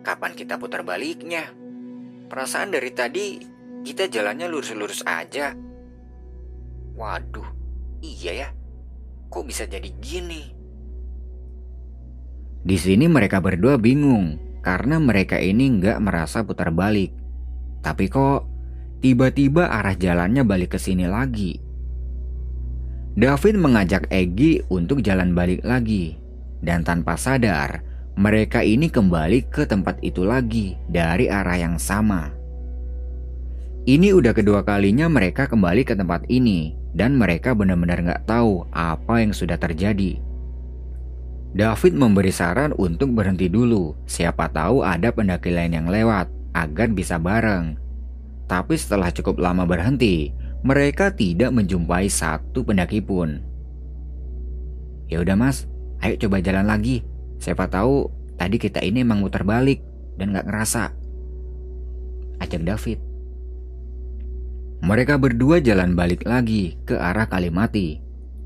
Kapan 0.00 0.32
kita 0.34 0.56
putar 0.56 0.86
baliknya? 0.86 1.50
Perasaan 2.30 2.70
dari 2.70 2.90
tadi 2.94 3.42
kita 3.82 4.06
jalannya 4.06 4.46
lurus-lurus 4.46 5.02
aja. 5.04 5.52
Waduh, 6.94 7.48
iya 8.02 8.46
ya. 8.46 8.48
Kok 9.30 9.44
bisa 9.46 9.66
jadi 9.66 9.90
gini? 10.02 10.42
Di 12.60 12.76
sini 12.76 13.08
mereka 13.08 13.40
berdua 13.40 13.80
bingung 13.80 14.36
karena 14.60 15.00
mereka 15.00 15.40
ini 15.40 15.80
nggak 15.80 15.98
merasa 16.02 16.44
putar 16.44 16.68
balik. 16.74 17.16
Tapi 17.80 18.04
kok 18.12 18.44
tiba-tiba 19.00 19.72
arah 19.72 19.96
jalannya 19.96 20.44
balik 20.44 20.76
ke 20.76 20.78
sini 20.78 21.08
lagi. 21.08 21.69
David 23.18 23.58
mengajak 23.58 24.06
Egi 24.14 24.62
untuk 24.70 25.02
jalan 25.02 25.34
balik 25.34 25.66
lagi. 25.66 26.14
Dan 26.60 26.86
tanpa 26.86 27.16
sadar, 27.16 27.82
mereka 28.14 28.60
ini 28.60 28.92
kembali 28.92 29.48
ke 29.48 29.64
tempat 29.66 29.98
itu 30.04 30.22
lagi 30.22 30.76
dari 30.86 31.26
arah 31.26 31.56
yang 31.56 31.80
sama. 31.80 32.30
Ini 33.88 34.12
udah 34.12 34.36
kedua 34.36 34.60
kalinya 34.60 35.08
mereka 35.08 35.48
kembali 35.48 35.88
ke 35.88 35.96
tempat 35.96 36.28
ini 36.28 36.76
dan 36.92 37.16
mereka 37.16 37.56
benar-benar 37.56 38.04
nggak 38.04 38.28
tahu 38.28 38.68
apa 38.70 39.24
yang 39.24 39.32
sudah 39.32 39.56
terjadi. 39.56 40.20
David 41.50 41.98
memberi 41.98 42.30
saran 42.30 42.70
untuk 42.78 43.10
berhenti 43.10 43.50
dulu, 43.50 43.98
siapa 44.06 44.46
tahu 44.52 44.86
ada 44.86 45.10
pendaki 45.10 45.50
lain 45.50 45.74
yang 45.74 45.88
lewat 45.90 46.30
agar 46.54 46.92
bisa 46.94 47.18
bareng. 47.18 47.74
Tapi 48.46 48.74
setelah 48.78 49.10
cukup 49.10 49.42
lama 49.42 49.66
berhenti, 49.66 50.30
mereka 50.60 51.12
tidak 51.12 51.50
menjumpai 51.56 52.08
satu 52.12 52.64
pendaki 52.64 53.00
pun. 53.00 53.40
Ya 55.08 55.24
udah 55.24 55.34
mas, 55.34 55.66
ayo 56.04 56.14
coba 56.20 56.44
jalan 56.44 56.68
lagi. 56.68 57.02
Siapa 57.40 57.66
tahu 57.66 58.12
tadi 58.36 58.60
kita 58.60 58.84
ini 58.84 59.02
emang 59.02 59.24
muter 59.24 59.42
balik 59.42 59.80
dan 60.20 60.36
gak 60.36 60.46
ngerasa. 60.46 60.92
Ajak 62.40 62.62
David. 62.64 62.98
Mereka 64.80 65.20
berdua 65.20 65.60
jalan 65.60 65.92
balik 65.92 66.24
lagi 66.24 66.76
ke 66.88 66.96
arah 66.96 67.28
Kalimati. 67.28 68.00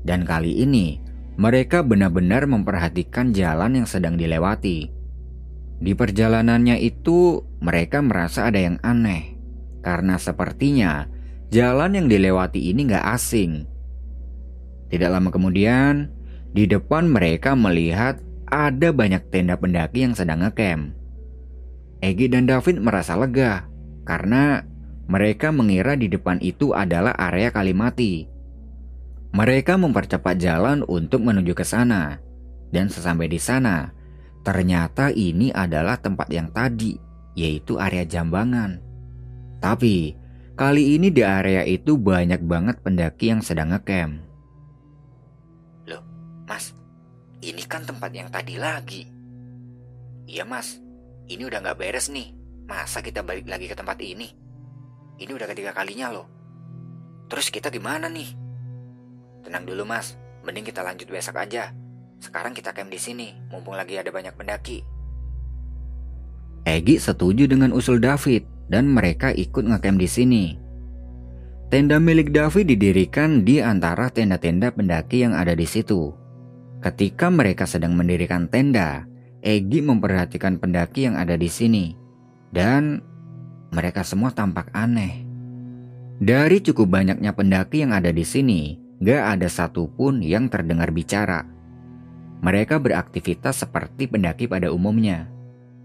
Dan 0.05 0.27
kali 0.27 0.61
ini 0.61 0.99
mereka 1.35 1.83
benar-benar 1.83 2.47
memperhatikan 2.47 3.35
jalan 3.35 3.83
yang 3.83 3.87
sedang 3.87 4.15
dilewati. 4.15 4.91
Di 5.75 5.91
perjalanannya 5.91 6.79
itu, 6.79 7.43
mereka 7.59 7.99
merasa 7.99 8.47
ada 8.47 8.63
yang 8.63 8.79
aneh, 8.79 9.35
karena 9.83 10.15
sepertinya 10.15 11.11
jalan 11.55 11.95
yang 11.95 12.07
dilewati 12.11 12.75
ini 12.75 12.91
gak 12.91 13.15
asing. 13.15 13.63
Tidak 14.91 15.07
lama 15.07 15.31
kemudian, 15.31 16.11
di 16.51 16.67
depan 16.67 17.07
mereka 17.07 17.55
melihat 17.55 18.19
ada 18.51 18.91
banyak 18.91 19.23
tenda 19.31 19.55
pendaki 19.55 20.03
yang 20.03 20.11
sedang 20.11 20.43
ngecamp. 20.43 20.91
Egi 22.03 22.27
dan 22.27 22.43
David 22.43 22.83
merasa 22.83 23.15
lega 23.15 23.71
karena 24.03 24.67
mereka 25.07 25.55
mengira 25.55 25.95
di 25.95 26.11
depan 26.11 26.43
itu 26.43 26.75
adalah 26.75 27.15
area 27.15 27.49
Kalimati. 27.55 28.27
Mereka 29.31 29.79
mempercepat 29.79 30.35
jalan 30.35 30.83
untuk 30.85 31.23
menuju 31.23 31.55
ke 31.55 31.63
sana, 31.63 32.19
dan 32.71 32.87
sesampai 32.87 33.27
di 33.27 33.39
sana, 33.39 33.91
ternyata 34.43 35.11
ini 35.11 35.51
adalah 35.51 35.99
tempat 35.99 36.31
yang 36.31 36.51
tadi, 36.55 36.95
yaitu 37.35 37.75
area 37.75 38.07
Jambangan. 38.07 38.79
Tapi 39.59 40.24
kali 40.55 40.95
ini 40.95 41.11
di 41.11 41.21
area 41.21 41.67
itu 41.67 41.99
banyak 41.99 42.39
banget 42.47 42.79
pendaki 42.79 43.29
yang 43.35 43.43
sedang 43.43 43.75
ngecamp. 43.75 44.23
Loh, 45.91 46.01
Mas, 46.47 46.71
ini 47.43 47.61
kan 47.67 47.83
tempat 47.83 48.09
yang 48.15 48.31
tadi 48.31 48.55
lagi. 48.55 49.03
Iya 50.25 50.47
Mas, 50.47 50.79
ini 51.27 51.43
udah 51.43 51.59
gak 51.61 51.77
beres 51.77 52.07
nih. 52.09 52.31
Masa 52.65 53.03
kita 53.03 53.21
balik 53.21 53.45
lagi 53.45 53.69
ke 53.69 53.75
tempat 53.77 53.99
ini? 54.01 54.31
Ini 55.21 55.29
udah 55.29 55.45
ketiga 55.53 55.69
kalinya 55.75 56.09
loh. 56.09 56.25
Terus 57.29 57.53
kita 57.53 57.69
gimana 57.69 58.09
nih? 58.09 58.33
Tenang 59.45 59.69
dulu 59.69 59.85
mas, 59.85 60.17
mending 60.41 60.65
kita 60.65 60.81
lanjut 60.81 61.05
besok 61.05 61.37
aja. 61.37 61.69
Sekarang 62.17 62.57
kita 62.57 62.73
camp 62.73 62.89
di 62.89 62.97
sini, 62.97 63.37
mumpung 63.53 63.77
lagi 63.77 64.01
ada 64.01 64.09
banyak 64.09 64.33
pendaki. 64.33 64.81
Egi 66.65 66.97
setuju 66.97 67.45
dengan 67.45 67.69
usul 67.69 68.01
David 68.01 68.54
dan 68.69 68.89
mereka 68.89 69.31
ikut 69.33 69.65
ngecamp 69.65 69.97
di 69.99 70.09
sini. 70.09 70.45
Tenda 71.73 71.97
milik 71.97 72.29
David 72.29 72.71
didirikan 72.71 73.41
di 73.41 73.59
antara 73.59 74.13
tenda-tenda 74.13 74.69
pendaki 74.69 75.25
yang 75.25 75.33
ada 75.33 75.57
di 75.57 75.65
situ. 75.65 76.13
Ketika 76.79 77.33
mereka 77.33 77.65
sedang 77.65 77.97
mendirikan 77.97 78.45
tenda, 78.45 79.09
Egi 79.45 79.77
memperhatikan 79.85 80.57
pendaki 80.57 81.05
yang 81.05 81.21
ada 81.21 81.37
di 81.37 81.45
sini, 81.45 81.93
dan 82.49 82.97
mereka 83.69 84.01
semua 84.01 84.33
tampak 84.33 84.73
aneh. 84.73 85.21
Dari 86.17 86.65
cukup 86.65 86.89
banyaknya 86.89 87.29
pendaki 87.29 87.85
yang 87.85 87.93
ada 87.93 88.09
di 88.09 88.25
sini, 88.25 88.81
gak 89.05 89.37
ada 89.37 89.45
satupun 89.45 90.25
yang 90.25 90.49
terdengar 90.49 90.89
bicara. 90.89 91.45
Mereka 92.41 92.81
beraktivitas 92.81 93.61
seperti 93.61 94.09
pendaki 94.09 94.49
pada 94.49 94.73
umumnya. 94.73 95.29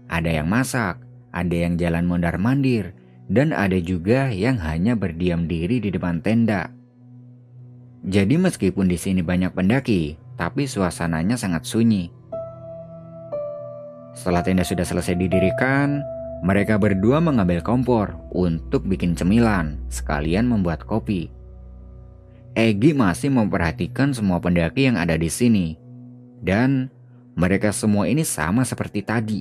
Ada 0.09 0.41
yang 0.41 0.49
masak, 0.49 0.97
ada 1.31 1.55
yang 1.55 1.79
jalan 1.79 2.07
mondar-mandir, 2.07 2.95
dan 3.31 3.55
ada 3.55 3.79
juga 3.79 4.31
yang 4.31 4.59
hanya 4.59 4.95
berdiam 4.95 5.47
diri 5.47 5.79
di 5.79 5.89
depan 5.91 6.19
tenda. 6.19 6.71
Jadi 8.03 8.35
meskipun 8.35 8.91
di 8.91 8.97
sini 8.99 9.23
banyak 9.23 9.55
pendaki, 9.55 10.19
tapi 10.35 10.67
suasananya 10.67 11.39
sangat 11.39 11.63
sunyi. 11.63 12.11
Setelah 14.11 14.43
tenda 14.43 14.67
sudah 14.67 14.83
selesai 14.83 15.15
didirikan, 15.15 16.03
mereka 16.41 16.81
berdua 16.81 17.21
mengambil 17.21 17.61
kompor 17.61 18.17
untuk 18.33 18.89
bikin 18.89 19.13
cemilan, 19.13 19.77
sekalian 19.87 20.49
membuat 20.49 20.83
kopi. 20.83 21.29
Egi 22.57 22.91
masih 22.91 23.31
memperhatikan 23.31 24.11
semua 24.11 24.43
pendaki 24.43 24.89
yang 24.89 24.99
ada 24.99 25.15
di 25.15 25.31
sini, 25.31 25.79
dan 26.43 26.91
mereka 27.37 27.71
semua 27.71 28.09
ini 28.11 28.27
sama 28.27 28.67
seperti 28.67 29.05
tadi. 29.05 29.39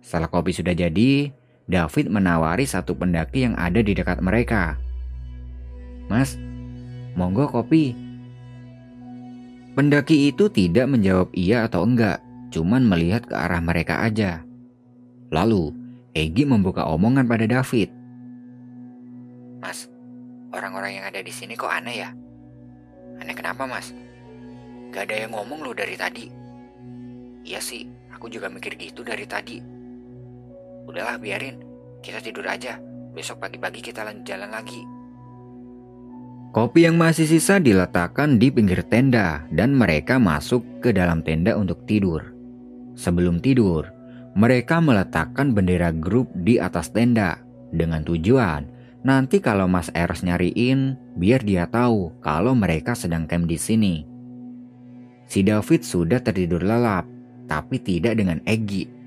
Setelah 0.00 0.32
kopi 0.32 0.56
sudah 0.56 0.72
jadi, 0.72 1.30
David 1.70 2.10
menawari 2.10 2.66
satu 2.66 2.96
pendaki 2.96 3.46
yang 3.46 3.54
ada 3.54 3.78
di 3.84 3.94
dekat 3.94 4.18
mereka. 4.24 4.80
Mas, 6.10 6.34
monggo 7.14 7.46
kopi. 7.46 7.94
Pendaki 9.78 10.34
itu 10.34 10.50
tidak 10.50 10.90
menjawab 10.90 11.30
iya 11.30 11.64
atau 11.70 11.86
enggak, 11.86 12.18
cuman 12.50 12.82
melihat 12.82 13.22
ke 13.28 13.38
arah 13.38 13.62
mereka 13.62 14.02
aja. 14.02 14.42
Lalu, 15.30 15.70
Egi 16.10 16.42
membuka 16.42 16.90
omongan 16.90 17.30
pada 17.30 17.46
David. 17.46 17.86
Mas, 19.62 19.86
orang-orang 20.50 20.98
yang 20.98 21.06
ada 21.06 21.22
di 21.22 21.30
sini 21.30 21.54
kok 21.54 21.70
aneh 21.70 22.02
ya? 22.02 22.10
Aneh 23.22 23.36
kenapa 23.38 23.62
mas? 23.62 23.94
Gak 24.90 25.06
ada 25.06 25.22
yang 25.22 25.30
ngomong 25.30 25.62
loh 25.62 25.70
dari 25.70 25.94
tadi. 25.94 26.26
Iya 27.46 27.62
sih, 27.62 27.86
aku 28.10 28.26
juga 28.26 28.50
mikir 28.50 28.74
gitu 28.74 29.06
dari 29.06 29.22
tadi. 29.22 29.79
Udahlah 30.88 31.20
biarin, 31.20 31.60
kita 32.00 32.22
tidur 32.22 32.46
aja. 32.48 32.80
Besok 33.10 33.42
pagi-pagi 33.42 33.82
kita 33.82 34.06
lanjut 34.06 34.24
jalan 34.24 34.50
lagi. 34.54 34.82
Kopi 36.50 36.82
yang 36.82 36.98
masih 36.98 37.30
sisa 37.30 37.62
diletakkan 37.62 38.38
di 38.38 38.50
pinggir 38.50 38.82
tenda 38.86 39.46
dan 39.54 39.70
mereka 39.70 40.18
masuk 40.18 40.62
ke 40.82 40.90
dalam 40.90 41.22
tenda 41.22 41.54
untuk 41.54 41.86
tidur. 41.86 42.26
Sebelum 42.98 43.38
tidur, 43.38 43.86
mereka 44.34 44.82
meletakkan 44.82 45.54
bendera 45.54 45.94
grup 45.94 46.30
di 46.34 46.58
atas 46.58 46.90
tenda 46.90 47.38
dengan 47.70 48.02
tujuan 48.02 48.66
nanti 49.00 49.40
kalau 49.40 49.64
Mas 49.64 49.88
Eros 49.96 50.20
nyariin 50.20 50.98
biar 51.16 51.40
dia 51.40 51.64
tahu 51.70 52.18
kalau 52.20 52.52
mereka 52.52 52.92
sedang 52.92 53.24
camp 53.24 53.48
di 53.48 53.56
sini. 53.56 53.94
Si 55.30 55.46
David 55.46 55.86
sudah 55.86 56.18
tertidur 56.18 56.66
lelap, 56.66 57.06
tapi 57.46 57.78
tidak 57.78 58.18
dengan 58.18 58.42
Egi. 58.42 58.99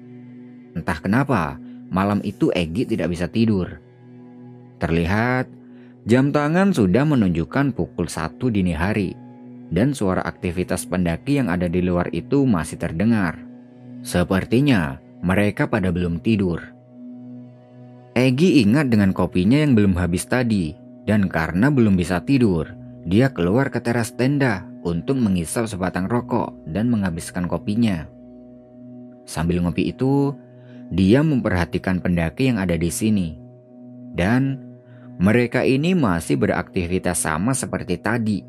Entah 0.74 0.98
kenapa, 0.98 1.62
malam 1.94 2.20
itu 2.26 2.50
Egi 2.54 2.90
tidak 2.90 3.14
bisa 3.14 3.30
tidur. 3.30 3.78
Terlihat, 4.82 5.48
jam 6.10 6.34
tangan 6.34 6.74
sudah 6.74 7.06
menunjukkan 7.06 7.78
pukul 7.78 8.10
satu 8.10 8.50
dini 8.50 8.74
hari, 8.74 9.14
dan 9.70 9.94
suara 9.94 10.26
aktivitas 10.26 10.86
pendaki 10.90 11.40
yang 11.40 11.48
ada 11.48 11.70
di 11.70 11.82
luar 11.82 12.10
itu 12.12 12.44
masih 12.44 12.82
terdengar. 12.82 13.38
Sepertinya 14.04 15.00
mereka 15.24 15.70
pada 15.72 15.94
belum 15.94 16.20
tidur. 16.20 16.60
Egi 18.14 18.62
ingat 18.62 18.94
dengan 18.94 19.10
kopinya 19.16 19.58
yang 19.58 19.74
belum 19.74 19.98
habis 19.98 20.30
tadi, 20.30 20.78
dan 21.08 21.32
karena 21.32 21.74
belum 21.74 21.98
bisa 21.98 22.22
tidur, 22.22 22.70
dia 23.08 23.32
keluar 23.34 23.74
ke 23.74 23.82
teras 23.82 24.14
tenda 24.14 24.68
untuk 24.84 25.18
mengisap 25.18 25.66
sebatang 25.66 26.06
rokok 26.06 26.54
dan 26.70 26.92
menghabiskan 26.92 27.48
kopinya. 27.48 28.06
Sambil 29.24 29.64
ngopi 29.64 29.96
itu, 29.96 30.36
dia 30.90 31.22
memperhatikan 31.22 32.04
pendaki 32.04 32.52
yang 32.52 32.60
ada 32.60 32.76
di 32.76 32.90
sini. 32.90 33.38
Dan 34.14 34.60
mereka 35.22 35.62
ini 35.62 35.94
masih 35.94 36.42
beraktivitas 36.42 37.24
sama 37.24 37.54
seperti 37.54 38.02
tadi. 38.02 38.42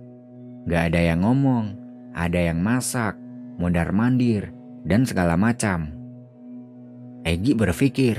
Gak 0.64 0.92
ada 0.92 1.00
yang 1.00 1.22
ngomong, 1.22 1.76
ada 2.16 2.40
yang 2.40 2.64
masak, 2.64 3.20
mondar-mandir, 3.60 4.48
dan 4.88 5.04
segala 5.04 5.36
macam. 5.36 5.92
Egi 7.24 7.52
berpikir, 7.52 8.16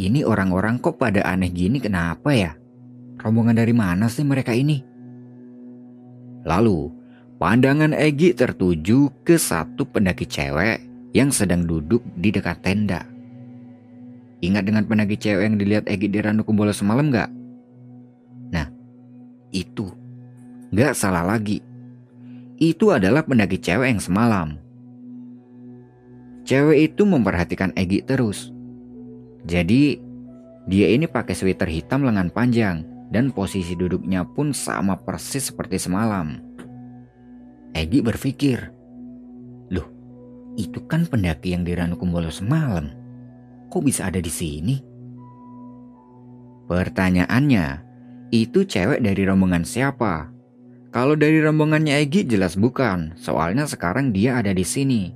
ini 0.00 0.20
orang-orang 0.24 0.80
kok 0.80 0.96
pada 0.96 1.24
aneh 1.24 1.52
gini 1.52 1.80
kenapa 1.80 2.32
ya? 2.32 2.52
Rombongan 3.20 3.56
dari 3.56 3.76
mana 3.76 4.08
sih 4.08 4.24
mereka 4.24 4.56
ini? 4.56 4.80
Lalu, 6.44 6.88
pandangan 7.36 7.92
Egi 7.92 8.32
tertuju 8.32 9.12
ke 9.24 9.36
satu 9.36 9.84
pendaki 9.84 10.24
cewek 10.24 10.89
yang 11.10 11.34
sedang 11.34 11.66
duduk 11.66 12.02
di 12.18 12.30
dekat 12.30 12.62
tenda. 12.62 13.02
Ingat 14.40 14.64
dengan 14.64 14.88
pendaki 14.88 15.20
cewek 15.20 15.44
yang 15.44 15.56
dilihat 15.60 15.84
Egi 15.84 16.08
di 16.08 16.18
Ranu 16.22 16.46
Kumbolo 16.46 16.72
semalam 16.72 17.12
gak? 17.12 17.28
Nah, 18.48 18.66
itu. 19.52 19.92
Gak 20.72 20.96
salah 20.96 21.26
lagi. 21.26 21.60
Itu 22.56 22.94
adalah 22.94 23.26
pendaki 23.26 23.60
cewek 23.60 23.90
yang 23.92 24.00
semalam. 24.00 24.56
Cewek 26.48 26.94
itu 26.94 27.02
memperhatikan 27.04 27.76
Egi 27.76 28.00
terus. 28.00 28.48
Jadi, 29.44 30.00
dia 30.64 30.88
ini 30.88 31.04
pakai 31.04 31.36
sweater 31.36 31.68
hitam 31.68 32.04
lengan 32.04 32.32
panjang 32.32 32.84
dan 33.12 33.34
posisi 33.34 33.76
duduknya 33.76 34.24
pun 34.24 34.56
sama 34.56 34.96
persis 34.96 35.52
seperti 35.52 35.76
semalam. 35.76 36.40
Egi 37.76 38.00
berpikir, 38.00 38.72
itu 40.58 40.82
kan 40.90 41.06
pendaki 41.06 41.54
yang 41.54 41.62
di 41.62 41.74
Ranu 41.74 41.94
Kumbolo 41.94 42.32
semalam 42.32 43.00
kok 43.70 43.86
bisa 43.86 44.10
ada 44.10 44.18
di 44.18 44.28
sini? 44.28 44.76
Pertanyaannya, 46.66 47.66
itu 48.34 48.66
cewek 48.66 49.02
dari 49.02 49.22
rombongan 49.26 49.62
siapa? 49.62 50.30
Kalau 50.90 51.14
dari 51.14 51.38
rombongannya 51.38 52.02
Egi 52.02 52.26
jelas 52.26 52.58
bukan, 52.58 53.14
soalnya 53.14 53.66
sekarang 53.66 54.10
dia 54.10 54.42
ada 54.42 54.50
di 54.50 54.66
sini. 54.66 55.14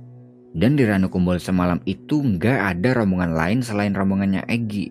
Dan 0.55 0.79
di 0.79 0.87
Ranu 0.87 1.11
Kumbul 1.11 1.35
semalam 1.35 1.83
itu 1.83 2.23
nggak 2.23 2.79
ada 2.79 3.03
rombongan 3.03 3.35
lain 3.35 3.59
selain 3.59 3.91
rombongannya 3.91 4.47
Egi. 4.47 4.87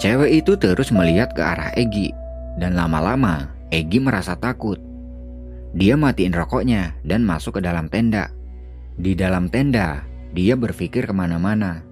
Cewek 0.00 0.44
itu 0.44 0.56
terus 0.56 0.88
melihat 0.88 1.36
ke 1.36 1.44
arah 1.44 1.72
Egi, 1.76 2.08
dan 2.56 2.72
lama-lama 2.72 3.52
Egi 3.68 4.00
merasa 4.00 4.32
takut. 4.32 4.80
Dia 5.76 6.00
matiin 6.00 6.32
rokoknya 6.32 6.96
dan 7.04 7.28
masuk 7.28 7.60
ke 7.60 7.60
dalam 7.60 7.92
tenda. 7.92 8.32
Di 8.96 9.12
dalam 9.12 9.52
tenda, 9.52 10.04
dia 10.32 10.56
berpikir 10.56 11.04
ke 11.04 11.14
mana-mana. 11.14 11.84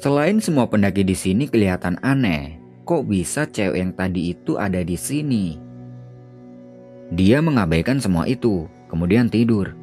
Selain 0.00 0.40
semua 0.40 0.66
pendaki 0.66 1.04
di 1.04 1.14
sini 1.14 1.46
kelihatan 1.46 2.00
aneh, 2.02 2.58
kok 2.88 3.06
bisa 3.06 3.46
cewek 3.46 3.78
yang 3.78 3.92
tadi 3.94 4.32
itu 4.34 4.56
ada 4.56 4.80
di 4.82 4.96
sini? 4.96 5.60
Dia 7.14 7.42
mengabaikan 7.44 8.00
semua 8.00 8.24
itu, 8.26 8.66
kemudian 8.88 9.28
tidur. 9.28 9.76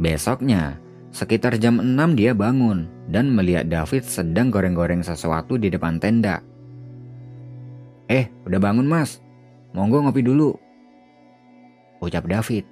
Besoknya, 0.00 0.80
sekitar 1.12 1.58
jam 1.60 1.82
6 1.82 2.16
dia 2.16 2.32
bangun 2.32 2.88
dan 3.10 3.28
melihat 3.32 3.68
David 3.68 4.06
sedang 4.06 4.48
goreng-goreng 4.48 5.02
sesuatu 5.04 5.58
di 5.58 5.68
depan 5.68 5.98
tenda. 5.98 6.40
Eh, 8.10 8.26
udah 8.46 8.58
bangun 8.58 8.86
mas? 8.86 9.18
Monggo 9.70 10.02
ngopi 10.02 10.22
dulu. 10.24 10.69
Ucap 12.00 12.24
David. 12.24 12.64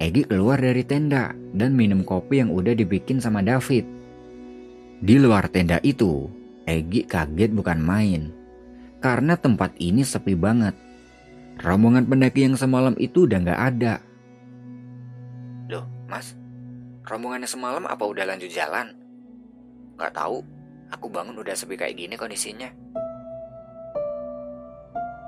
Egi 0.00 0.24
keluar 0.24 0.56
dari 0.56 0.80
tenda 0.80 1.36
dan 1.52 1.76
minum 1.76 2.00
kopi 2.00 2.40
yang 2.40 2.48
udah 2.48 2.72
dibikin 2.72 3.20
sama 3.20 3.44
David. 3.44 3.84
Di 5.00 5.20
luar 5.20 5.52
tenda 5.52 5.76
itu, 5.84 6.24
Egi 6.64 7.04
kaget 7.04 7.52
bukan 7.52 7.80
main. 7.80 8.32
Karena 9.00 9.36
tempat 9.36 9.76
ini 9.76 10.00
sepi 10.00 10.32
banget. 10.36 10.72
Rombongan 11.60 12.08
pendaki 12.08 12.48
yang 12.48 12.56
semalam 12.56 12.96
itu 12.96 13.28
udah 13.28 13.38
gak 13.44 13.60
ada. 13.60 13.94
Loh, 15.68 15.84
mas, 16.08 16.32
rombongannya 17.04 17.48
semalam 17.48 17.84
apa 17.84 18.04
udah 18.04 18.24
lanjut 18.24 18.48
jalan? 18.48 18.96
Gak 20.00 20.16
tahu, 20.16 20.40
aku 20.88 21.06
bangun 21.12 21.36
udah 21.36 21.52
sepi 21.52 21.76
kayak 21.76 22.00
gini 22.00 22.16
kondisinya. 22.16 22.72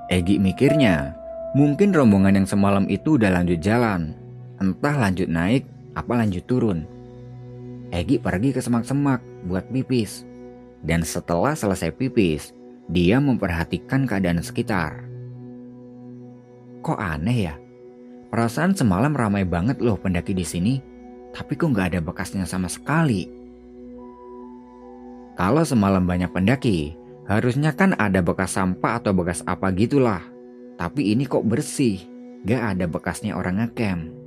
Egi 0.09 0.41
mikirnya, 0.41 1.13
mungkin 1.53 1.93
rombongan 1.93 2.43
yang 2.43 2.47
semalam 2.49 2.89
itu 2.89 3.21
udah 3.21 3.29
lanjut 3.29 3.61
jalan, 3.61 4.17
entah 4.57 4.97
lanjut 4.97 5.29
naik 5.29 5.69
apa 5.93 6.13
lanjut 6.17 6.43
turun. 6.49 6.89
Egi 7.93 8.17
pergi 8.17 8.49
ke 8.49 8.61
semak-semak 8.61 9.21
buat 9.45 9.69
pipis. 9.69 10.25
Dan 10.83 11.05
setelah 11.05 11.55
selesai 11.55 11.93
pipis, 11.95 12.51
dia 12.89 13.21
memperhatikan 13.21 14.03
keadaan 14.09 14.41
sekitar. 14.43 15.05
Kok 16.83 16.99
aneh 16.99 17.47
ya? 17.47 17.55
Perasaan 18.33 18.73
semalam 18.73 19.13
ramai 19.13 19.45
banget 19.45 19.79
loh 19.79 19.95
pendaki 19.95 20.33
di 20.33 20.43
sini, 20.43 20.81
tapi 21.37 21.53
kok 21.53 21.69
nggak 21.69 21.93
ada 21.93 21.99
bekasnya 22.01 22.49
sama 22.49 22.65
sekali. 22.67 23.29
Kalau 25.37 25.61
semalam 25.61 26.01
banyak 26.03 26.33
pendaki, 26.33 26.97
harusnya 27.29 27.77
kan 27.77 27.93
ada 28.01 28.25
bekas 28.25 28.57
sampah 28.57 28.99
atau 28.99 29.13
bekas 29.13 29.45
apa 29.45 29.69
gitulah. 29.71 30.32
Tapi 30.77 31.13
ini 31.13 31.29
kok 31.29 31.45
bersih, 31.45 32.01
gak 32.43 32.77
ada 32.77 32.85
bekasnya 32.89 33.37
orang 33.37 33.61
ngecamp. 33.61 34.23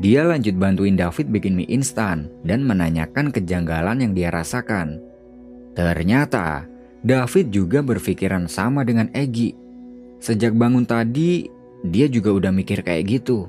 Dia 0.00 0.24
lanjut 0.24 0.56
bantuin 0.56 0.96
David 0.96 1.28
bikin 1.28 1.60
mie 1.60 1.68
instan 1.68 2.32
dan 2.40 2.64
menanyakan 2.64 3.28
kejanggalan 3.28 4.00
yang 4.00 4.12
dia 4.16 4.32
rasakan. 4.32 4.96
Ternyata 5.76 6.64
David 7.04 7.52
juga 7.52 7.84
berpikiran 7.84 8.48
sama 8.48 8.80
dengan 8.80 9.12
Egi. 9.12 9.52
Sejak 10.16 10.56
bangun 10.56 10.88
tadi, 10.88 11.44
dia 11.84 12.08
juga 12.08 12.32
udah 12.32 12.48
mikir 12.48 12.80
kayak 12.80 13.04
gitu. 13.08 13.44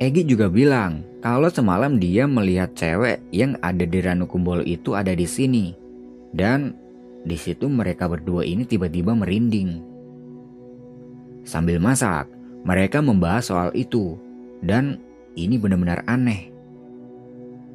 Egi 0.00 0.24
juga 0.24 0.52
bilang 0.52 1.04
kalau 1.24 1.48
semalam 1.52 2.00
dia 2.00 2.24
melihat 2.24 2.72
cewek 2.72 3.24
yang 3.32 3.56
ada 3.60 3.84
di 3.84 4.00
Ranu 4.00 4.24
Kumbolo 4.24 4.64
itu 4.64 4.96
ada 4.96 5.12
di 5.12 5.28
sini. 5.28 5.76
Dan 6.32 6.72
di 7.24 7.36
situ 7.36 7.68
mereka 7.68 8.08
berdua 8.08 8.44
ini 8.44 8.64
tiba-tiba 8.64 9.12
merinding. 9.12 9.89
Sambil 11.50 11.82
masak, 11.82 12.30
mereka 12.62 13.02
membahas 13.02 13.50
soal 13.50 13.74
itu 13.74 14.14
dan 14.62 15.02
ini 15.34 15.58
benar-benar 15.58 16.06
aneh. 16.06 16.54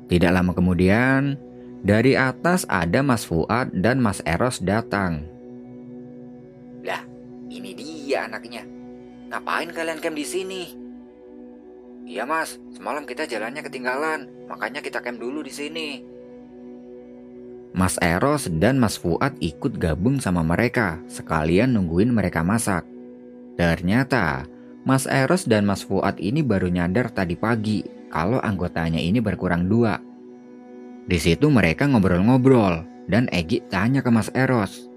Tidak 0.07 0.31
lama 0.31 0.55
kemudian, 0.55 1.35
dari 1.83 2.15
atas 2.15 2.63
ada 2.71 3.03
Mas 3.03 3.27
Fuad 3.27 3.75
dan 3.75 3.99
Mas 3.99 4.23
Eros 4.23 4.63
datang. 4.63 5.27
Lah, 6.87 7.03
ini 7.51 7.75
dia 7.75 8.31
anaknya. 8.31 8.63
Ngapain 9.27 9.75
kalian 9.75 9.99
camp 9.99 10.15
di 10.15 10.23
sini? 10.23 10.63
Iya 12.07 12.23
mas, 12.23 12.55
semalam 12.71 13.03
kita 13.03 13.27
jalannya 13.27 13.59
ketinggalan, 13.59 14.47
makanya 14.47 14.79
kita 14.79 15.03
camp 15.03 15.19
dulu 15.19 15.43
di 15.43 15.51
sini. 15.51 15.89
Mas 17.75 17.99
Eros 17.99 18.47
dan 18.47 18.79
Mas 18.79 18.95
Fuad 18.95 19.35
ikut 19.43 19.75
gabung 19.75 20.23
sama 20.23 20.47
mereka, 20.47 21.03
sekalian 21.11 21.75
nungguin 21.75 22.07
mereka 22.07 22.39
masak. 22.39 22.94
Ternyata 23.55 24.43
Mas 24.83 25.07
Eros 25.07 25.47
dan 25.47 25.63
Mas 25.63 25.81
Fuad 25.81 26.19
ini 26.19 26.43
baru 26.43 26.67
nyadar 26.67 27.09
tadi 27.09 27.39
pagi 27.39 27.81
kalau 28.11 28.37
anggotanya 28.43 28.99
ini 28.99 29.23
berkurang 29.23 29.71
dua. 29.71 29.97
Di 31.05 31.17
situ 31.17 31.47
mereka 31.47 31.87
ngobrol-ngobrol 31.87 32.83
dan 33.07 33.31
Egi 33.31 33.63
tanya 33.71 34.03
ke 34.03 34.11
Mas 34.11 34.27
Eros. 34.35 34.91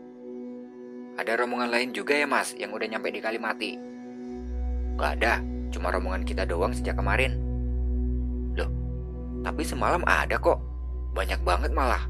Ada 1.18 1.34
rombongan 1.34 1.70
lain 1.70 1.90
juga 1.90 2.14
ya 2.14 2.30
mas 2.30 2.54
yang 2.54 2.70
udah 2.70 2.86
nyampe 2.86 3.10
di 3.10 3.18
Kalimati? 3.18 3.74
Gak 4.94 5.18
ada, 5.18 5.42
cuma 5.74 5.90
rombongan 5.90 6.22
kita 6.22 6.46
doang 6.46 6.70
sejak 6.70 6.94
kemarin. 6.94 7.34
Loh, 8.54 8.70
tapi 9.42 9.66
semalam 9.66 10.02
ada 10.06 10.38
kok. 10.38 10.62
Banyak 11.18 11.42
banget 11.42 11.74
malah. 11.74 12.06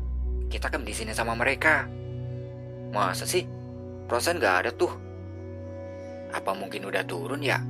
Kita 0.52 0.68
kan 0.68 0.84
di 0.84 0.92
sini 0.92 1.16
sama 1.16 1.32
mereka. 1.32 1.88
Masa 2.92 3.24
sih? 3.24 3.48
Perasaan 4.08 4.40
gak 4.40 4.56
ada 4.64 4.70
tuh. 4.76 5.07
Apa 6.32 6.52
mungkin 6.52 6.84
udah 6.84 7.04
turun 7.08 7.40
ya? 7.40 7.60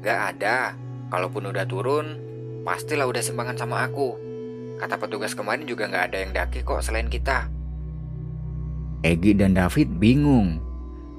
Gak 0.00 0.20
ada. 0.36 0.72
Kalaupun 1.10 1.50
udah 1.50 1.66
turun, 1.66 2.16
pastilah 2.64 3.04
udah 3.04 3.20
simpangan 3.20 3.58
sama 3.58 3.84
aku. 3.84 4.16
Kata 4.80 4.96
petugas 4.96 5.36
kemarin 5.36 5.68
juga 5.68 5.90
gak 5.90 6.12
ada 6.12 6.18
yang 6.24 6.32
daki 6.32 6.64
kok 6.64 6.80
selain 6.80 7.12
kita. 7.12 7.52
Egi 9.04 9.36
dan 9.36 9.56
David 9.56 10.00
bingung. 10.00 10.60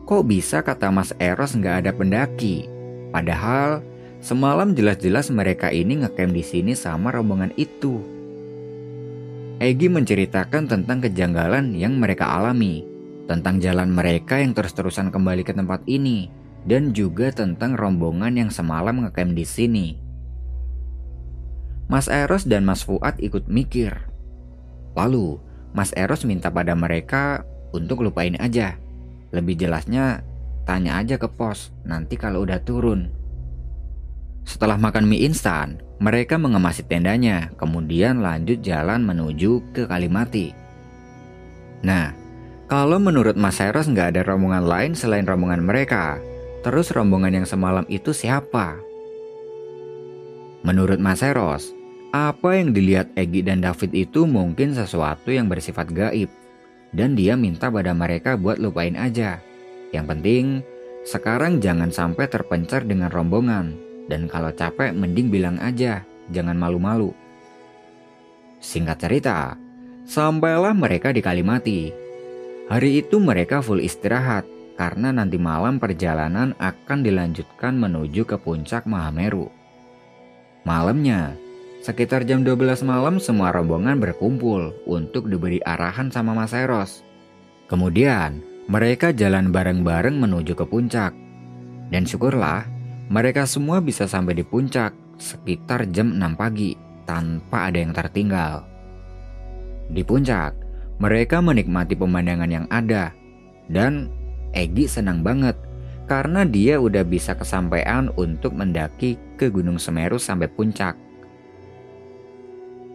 Kok 0.09 0.25
bisa 0.25 0.65
kata 0.65 0.89
Mas 0.89 1.13
Eros 1.21 1.53
gak 1.57 1.85
ada 1.85 1.91
pendaki? 1.93 2.65
Padahal 3.13 3.85
semalam 4.21 4.73
jelas-jelas 4.73 5.29
mereka 5.29 5.69
ini 5.69 6.01
ngecamp 6.01 6.33
di 6.33 6.41
sini 6.41 6.73
sama 6.73 7.13
rombongan 7.13 7.53
itu. 7.57 8.01
Egi 9.61 9.93
menceritakan 9.93 10.65
tentang 10.65 11.05
kejanggalan 11.05 11.77
yang 11.77 12.01
mereka 12.01 12.25
alami 12.33 12.90
tentang 13.31 13.63
jalan 13.63 13.87
mereka 13.87 14.43
yang 14.43 14.51
terus-terusan 14.51 15.07
kembali 15.07 15.47
ke 15.47 15.55
tempat 15.55 15.87
ini, 15.87 16.27
dan 16.67 16.91
juga 16.91 17.31
tentang 17.31 17.79
rombongan 17.79 18.35
yang 18.35 18.51
semalam 18.51 19.07
ngecamp 19.07 19.31
di 19.31 19.45
sini. 19.47 19.87
Mas 21.87 22.11
Eros 22.11 22.43
dan 22.43 22.67
Mas 22.67 22.83
Fuad 22.83 23.23
ikut 23.23 23.47
mikir. 23.47 23.95
Lalu, 24.99 25.39
Mas 25.71 25.95
Eros 25.95 26.27
minta 26.27 26.51
pada 26.51 26.75
mereka 26.75 27.47
untuk 27.71 28.03
lupain 28.03 28.35
aja. 28.35 28.75
Lebih 29.31 29.55
jelasnya, 29.55 30.27
tanya 30.67 30.99
aja 30.99 31.15
ke 31.15 31.31
pos 31.31 31.71
nanti 31.87 32.19
kalau 32.19 32.43
udah 32.43 32.59
turun. 32.59 33.07
Setelah 34.43 34.75
makan 34.75 35.07
mie 35.07 35.23
instan, 35.23 35.79
mereka 36.03 36.35
mengemasi 36.35 36.83
tendanya, 36.83 37.55
kemudian 37.55 38.19
lanjut 38.19 38.59
jalan 38.59 39.07
menuju 39.07 39.71
ke 39.71 39.87
Kalimati. 39.87 40.51
Nah, 41.87 42.20
kalau 42.71 43.03
menurut 43.03 43.35
Mas 43.35 43.59
Eros 43.59 43.91
nggak 43.91 44.15
ada 44.15 44.21
rombongan 44.23 44.63
lain 44.63 44.95
selain 44.95 45.27
rombongan 45.27 45.59
mereka, 45.59 46.23
terus 46.63 46.87
rombongan 46.95 47.43
yang 47.43 47.47
semalam 47.47 47.83
itu 47.91 48.15
siapa? 48.15 48.79
Menurut 50.63 50.95
Mas 50.95 51.19
Eros, 51.19 51.75
apa 52.15 52.55
yang 52.55 52.71
dilihat 52.71 53.11
Egi 53.19 53.43
dan 53.43 53.59
David 53.59 53.91
itu 53.91 54.23
mungkin 54.23 54.71
sesuatu 54.71 55.35
yang 55.35 55.51
bersifat 55.51 55.91
gaib. 55.91 56.31
Dan 56.95 57.19
dia 57.19 57.35
minta 57.35 57.67
pada 57.67 57.91
mereka 57.91 58.39
buat 58.39 58.55
lupain 58.55 58.95
aja. 58.95 59.43
Yang 59.91 60.05
penting, 60.07 60.45
sekarang 61.03 61.59
jangan 61.59 61.91
sampai 61.91 62.31
terpencar 62.31 62.87
dengan 62.87 63.11
rombongan. 63.11 63.75
Dan 64.07 64.31
kalau 64.31 64.55
capek 64.55 64.95
mending 64.95 65.27
bilang 65.27 65.59
aja, 65.59 66.07
jangan 66.31 66.55
malu-malu. 66.55 67.11
Singkat 68.63 68.95
cerita, 68.95 69.59
sampailah 70.07 70.71
mereka 70.71 71.11
di 71.11 71.19
Kalimati 71.19 72.00
Hari 72.69 73.01
itu 73.01 73.17
mereka 73.17 73.63
full 73.63 73.81
istirahat 73.81 74.45
karena 74.77 75.09
nanti 75.13 75.37
malam 75.37 75.81
perjalanan 75.81 76.53
akan 76.57 76.99
dilanjutkan 77.05 77.77
menuju 77.77 78.25
ke 78.25 78.37
puncak 78.37 78.85
Mahameru. 78.85 79.49
Malamnya, 80.61 81.33
sekitar 81.81 82.21
jam 82.25 82.45
12 82.45 82.85
malam 82.85 83.17
semua 83.17 83.49
rombongan 83.49 83.97
berkumpul 83.97 84.73
untuk 84.85 85.25
diberi 85.25 85.57
arahan 85.65 86.13
sama 86.13 86.37
Mas 86.37 86.53
Eros. 86.53 87.01
Kemudian, 87.65 88.41
mereka 88.69 89.09
jalan 89.09 89.49
bareng-bareng 89.49 90.21
menuju 90.21 90.53
ke 90.53 90.65
puncak. 90.69 91.17
Dan 91.89 92.05
syukurlah, 92.05 92.65
mereka 93.09 93.49
semua 93.49 93.81
bisa 93.81 94.05
sampai 94.05 94.37
di 94.37 94.45
puncak 94.45 94.93
sekitar 95.17 95.89
jam 95.89 96.13
6 96.13 96.37
pagi 96.37 96.77
tanpa 97.09 97.69
ada 97.69 97.77
yang 97.81 97.93
tertinggal. 97.93 98.65
Di 99.91 100.05
puncak, 100.05 100.60
mereka 101.01 101.41
menikmati 101.41 101.97
pemandangan 101.97 102.51
yang 102.53 102.65
ada, 102.69 103.09
dan 103.65 104.13
Egi 104.53 104.85
senang 104.85 105.25
banget 105.25 105.57
karena 106.05 106.45
dia 106.45 106.77
udah 106.77 107.01
bisa 107.01 107.33
kesampaian 107.33 108.13
untuk 108.19 108.53
mendaki 108.53 109.17
ke 109.39 109.49
Gunung 109.49 109.81
Semeru 109.81 110.21
sampai 110.21 110.45
puncak. 110.45 110.93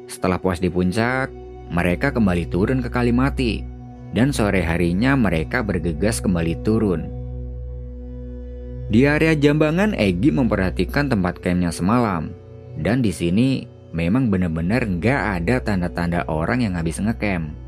Setelah 0.07 0.38
puas 0.38 0.62
di 0.62 0.71
puncak, 0.71 1.35
mereka 1.73 2.14
kembali 2.14 2.47
turun 2.47 2.79
ke 2.79 2.92
Kalimati, 2.92 3.66
dan 4.14 4.31
sore 4.31 4.62
harinya 4.62 5.19
mereka 5.19 5.66
bergegas 5.66 6.23
kembali 6.23 6.62
turun. 6.62 7.11
Di 8.87 9.03
area 9.03 9.35
Jambangan, 9.35 9.99
Egi 9.99 10.31
memperhatikan 10.31 11.11
tempat 11.11 11.42
campnya 11.42 11.75
semalam, 11.75 12.31
dan 12.79 13.03
di 13.03 13.11
sini 13.11 13.66
memang 13.90 14.31
benar-benar 14.31 14.87
nggak 14.87 15.42
ada 15.42 15.59
tanda-tanda 15.59 16.23
orang 16.31 16.62
yang 16.62 16.79
habis 16.79 17.03
ngecamp. 17.03 17.65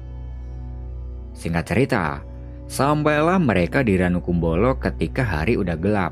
Singkat 1.38 1.64
cerita, 1.70 2.18
sampailah 2.66 3.38
mereka 3.38 3.86
di 3.86 3.94
Ranukumbolo 3.94 4.74
ketika 4.82 5.22
hari 5.22 5.54
udah 5.54 5.78
gelap. 5.78 6.10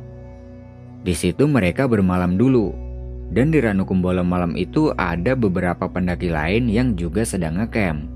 Di 1.03 1.19
situ 1.19 1.51
mereka 1.51 1.91
bermalam 1.91 2.39
dulu, 2.39 2.71
dan 3.35 3.51
di 3.51 3.59
Ranukumbolo 3.59 4.23
malam 4.23 4.55
itu 4.55 4.95
ada 4.95 5.35
beberapa 5.35 5.91
pendaki 5.91 6.31
lain 6.31 6.71
yang 6.71 6.95
juga 6.95 7.27
sedang 7.27 7.59
ngecamp. 7.59 8.07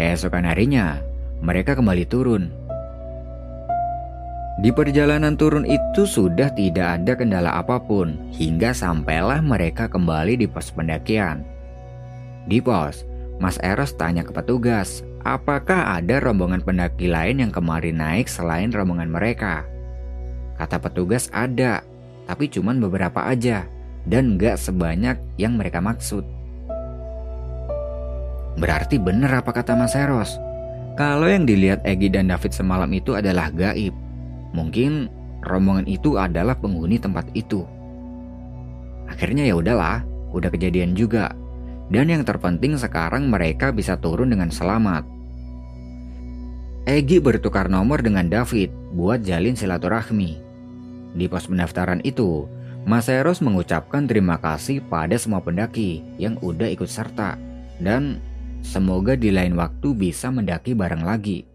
Keesokan 0.00 0.48
harinya, 0.48 0.96
mereka 1.44 1.76
kembali 1.76 2.08
turun. 2.08 2.48
Di 4.64 4.72
perjalanan 4.72 5.36
turun 5.36 5.68
itu 5.68 6.08
sudah 6.08 6.50
tidak 6.56 7.04
ada 7.04 7.12
kendala 7.20 7.52
apa 7.60 7.76
pun 7.78 8.16
hingga 8.32 8.72
sampailah 8.72 9.44
mereka 9.44 9.92
kembali 9.92 10.40
di 10.40 10.48
pos 10.48 10.72
pendakian. 10.72 11.44
Di 12.48 12.64
pos, 12.64 13.04
Mas 13.38 13.60
Eros 13.60 13.94
tanya 13.94 14.24
ke 14.26 14.34
petugas 14.34 15.06
apakah 15.36 16.00
ada 16.00 16.22
rombongan 16.24 16.64
pendaki 16.64 17.10
lain 17.10 17.44
yang 17.44 17.52
kemarin 17.52 18.00
naik 18.00 18.30
selain 18.30 18.72
rombongan 18.72 19.12
mereka? 19.12 19.68
Kata 20.56 20.80
petugas 20.80 21.28
ada, 21.34 21.84
tapi 22.24 22.48
cuman 22.48 22.80
beberapa 22.80 23.24
aja 23.28 23.68
dan 24.08 24.40
gak 24.40 24.56
sebanyak 24.56 25.20
yang 25.36 25.60
mereka 25.60 25.84
maksud. 25.84 26.24
Berarti 28.58 28.98
benar 28.98 29.44
apa 29.44 29.54
kata 29.54 29.78
Mas 29.78 29.94
Eros. 29.94 30.34
Kalau 30.98 31.30
yang 31.30 31.46
dilihat 31.46 31.86
Egi 31.86 32.10
dan 32.10 32.26
David 32.26 32.50
semalam 32.50 32.90
itu 32.90 33.14
adalah 33.14 33.54
gaib, 33.54 33.94
mungkin 34.50 35.06
rombongan 35.46 35.86
itu 35.86 36.18
adalah 36.18 36.58
penghuni 36.58 36.98
tempat 36.98 37.30
itu. 37.38 37.62
Akhirnya 39.06 39.46
ya 39.46 39.54
udahlah, 39.54 40.02
udah 40.34 40.50
kejadian 40.50 40.98
juga. 40.98 41.30
Dan 41.88 42.12
yang 42.12 42.26
terpenting 42.26 42.76
sekarang 42.76 43.30
mereka 43.30 43.72
bisa 43.72 43.96
turun 43.96 44.28
dengan 44.28 44.52
selamat. 44.52 45.17
Egi 46.88 47.20
bertukar 47.20 47.68
nomor 47.68 48.00
dengan 48.00 48.32
David 48.32 48.72
buat 48.96 49.20
jalin 49.20 49.52
silaturahmi. 49.52 50.40
Di 51.12 51.28
pos 51.28 51.44
pendaftaran 51.44 52.00
itu, 52.00 52.48
Mas 52.88 53.12
Eros 53.12 53.44
mengucapkan 53.44 54.08
terima 54.08 54.40
kasih 54.40 54.80
pada 54.88 55.12
semua 55.20 55.44
pendaki 55.44 56.00
yang 56.16 56.40
udah 56.40 56.72
ikut 56.72 56.88
serta 56.88 57.36
dan 57.76 58.24
Semoga 58.58 59.14
di 59.14 59.30
lain 59.30 59.54
waktu 59.54 59.94
bisa 59.94 60.34
mendaki 60.34 60.74
bareng 60.74 61.06
lagi. 61.06 61.46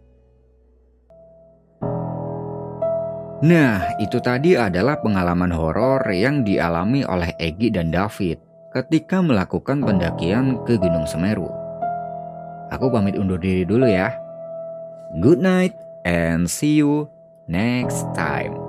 Nah, 3.44 3.92
itu 4.00 4.24
tadi 4.24 4.56
adalah 4.56 5.04
pengalaman 5.04 5.52
horor 5.52 6.00
yang 6.16 6.48
dialami 6.48 7.04
oleh 7.04 7.36
Egi 7.36 7.68
dan 7.68 7.92
David 7.92 8.40
ketika 8.72 9.20
melakukan 9.20 9.84
pendakian 9.84 10.64
ke 10.64 10.80
Gunung 10.80 11.04
Semeru. 11.04 11.52
Aku 12.72 12.88
pamit 12.88 13.20
undur 13.20 13.36
diri 13.36 13.68
dulu 13.68 13.84
ya. 13.84 14.23
Good 15.20 15.38
night 15.38 15.76
and 16.04 16.50
see 16.50 16.74
you 16.74 17.08
next 17.46 18.02
time. 18.14 18.63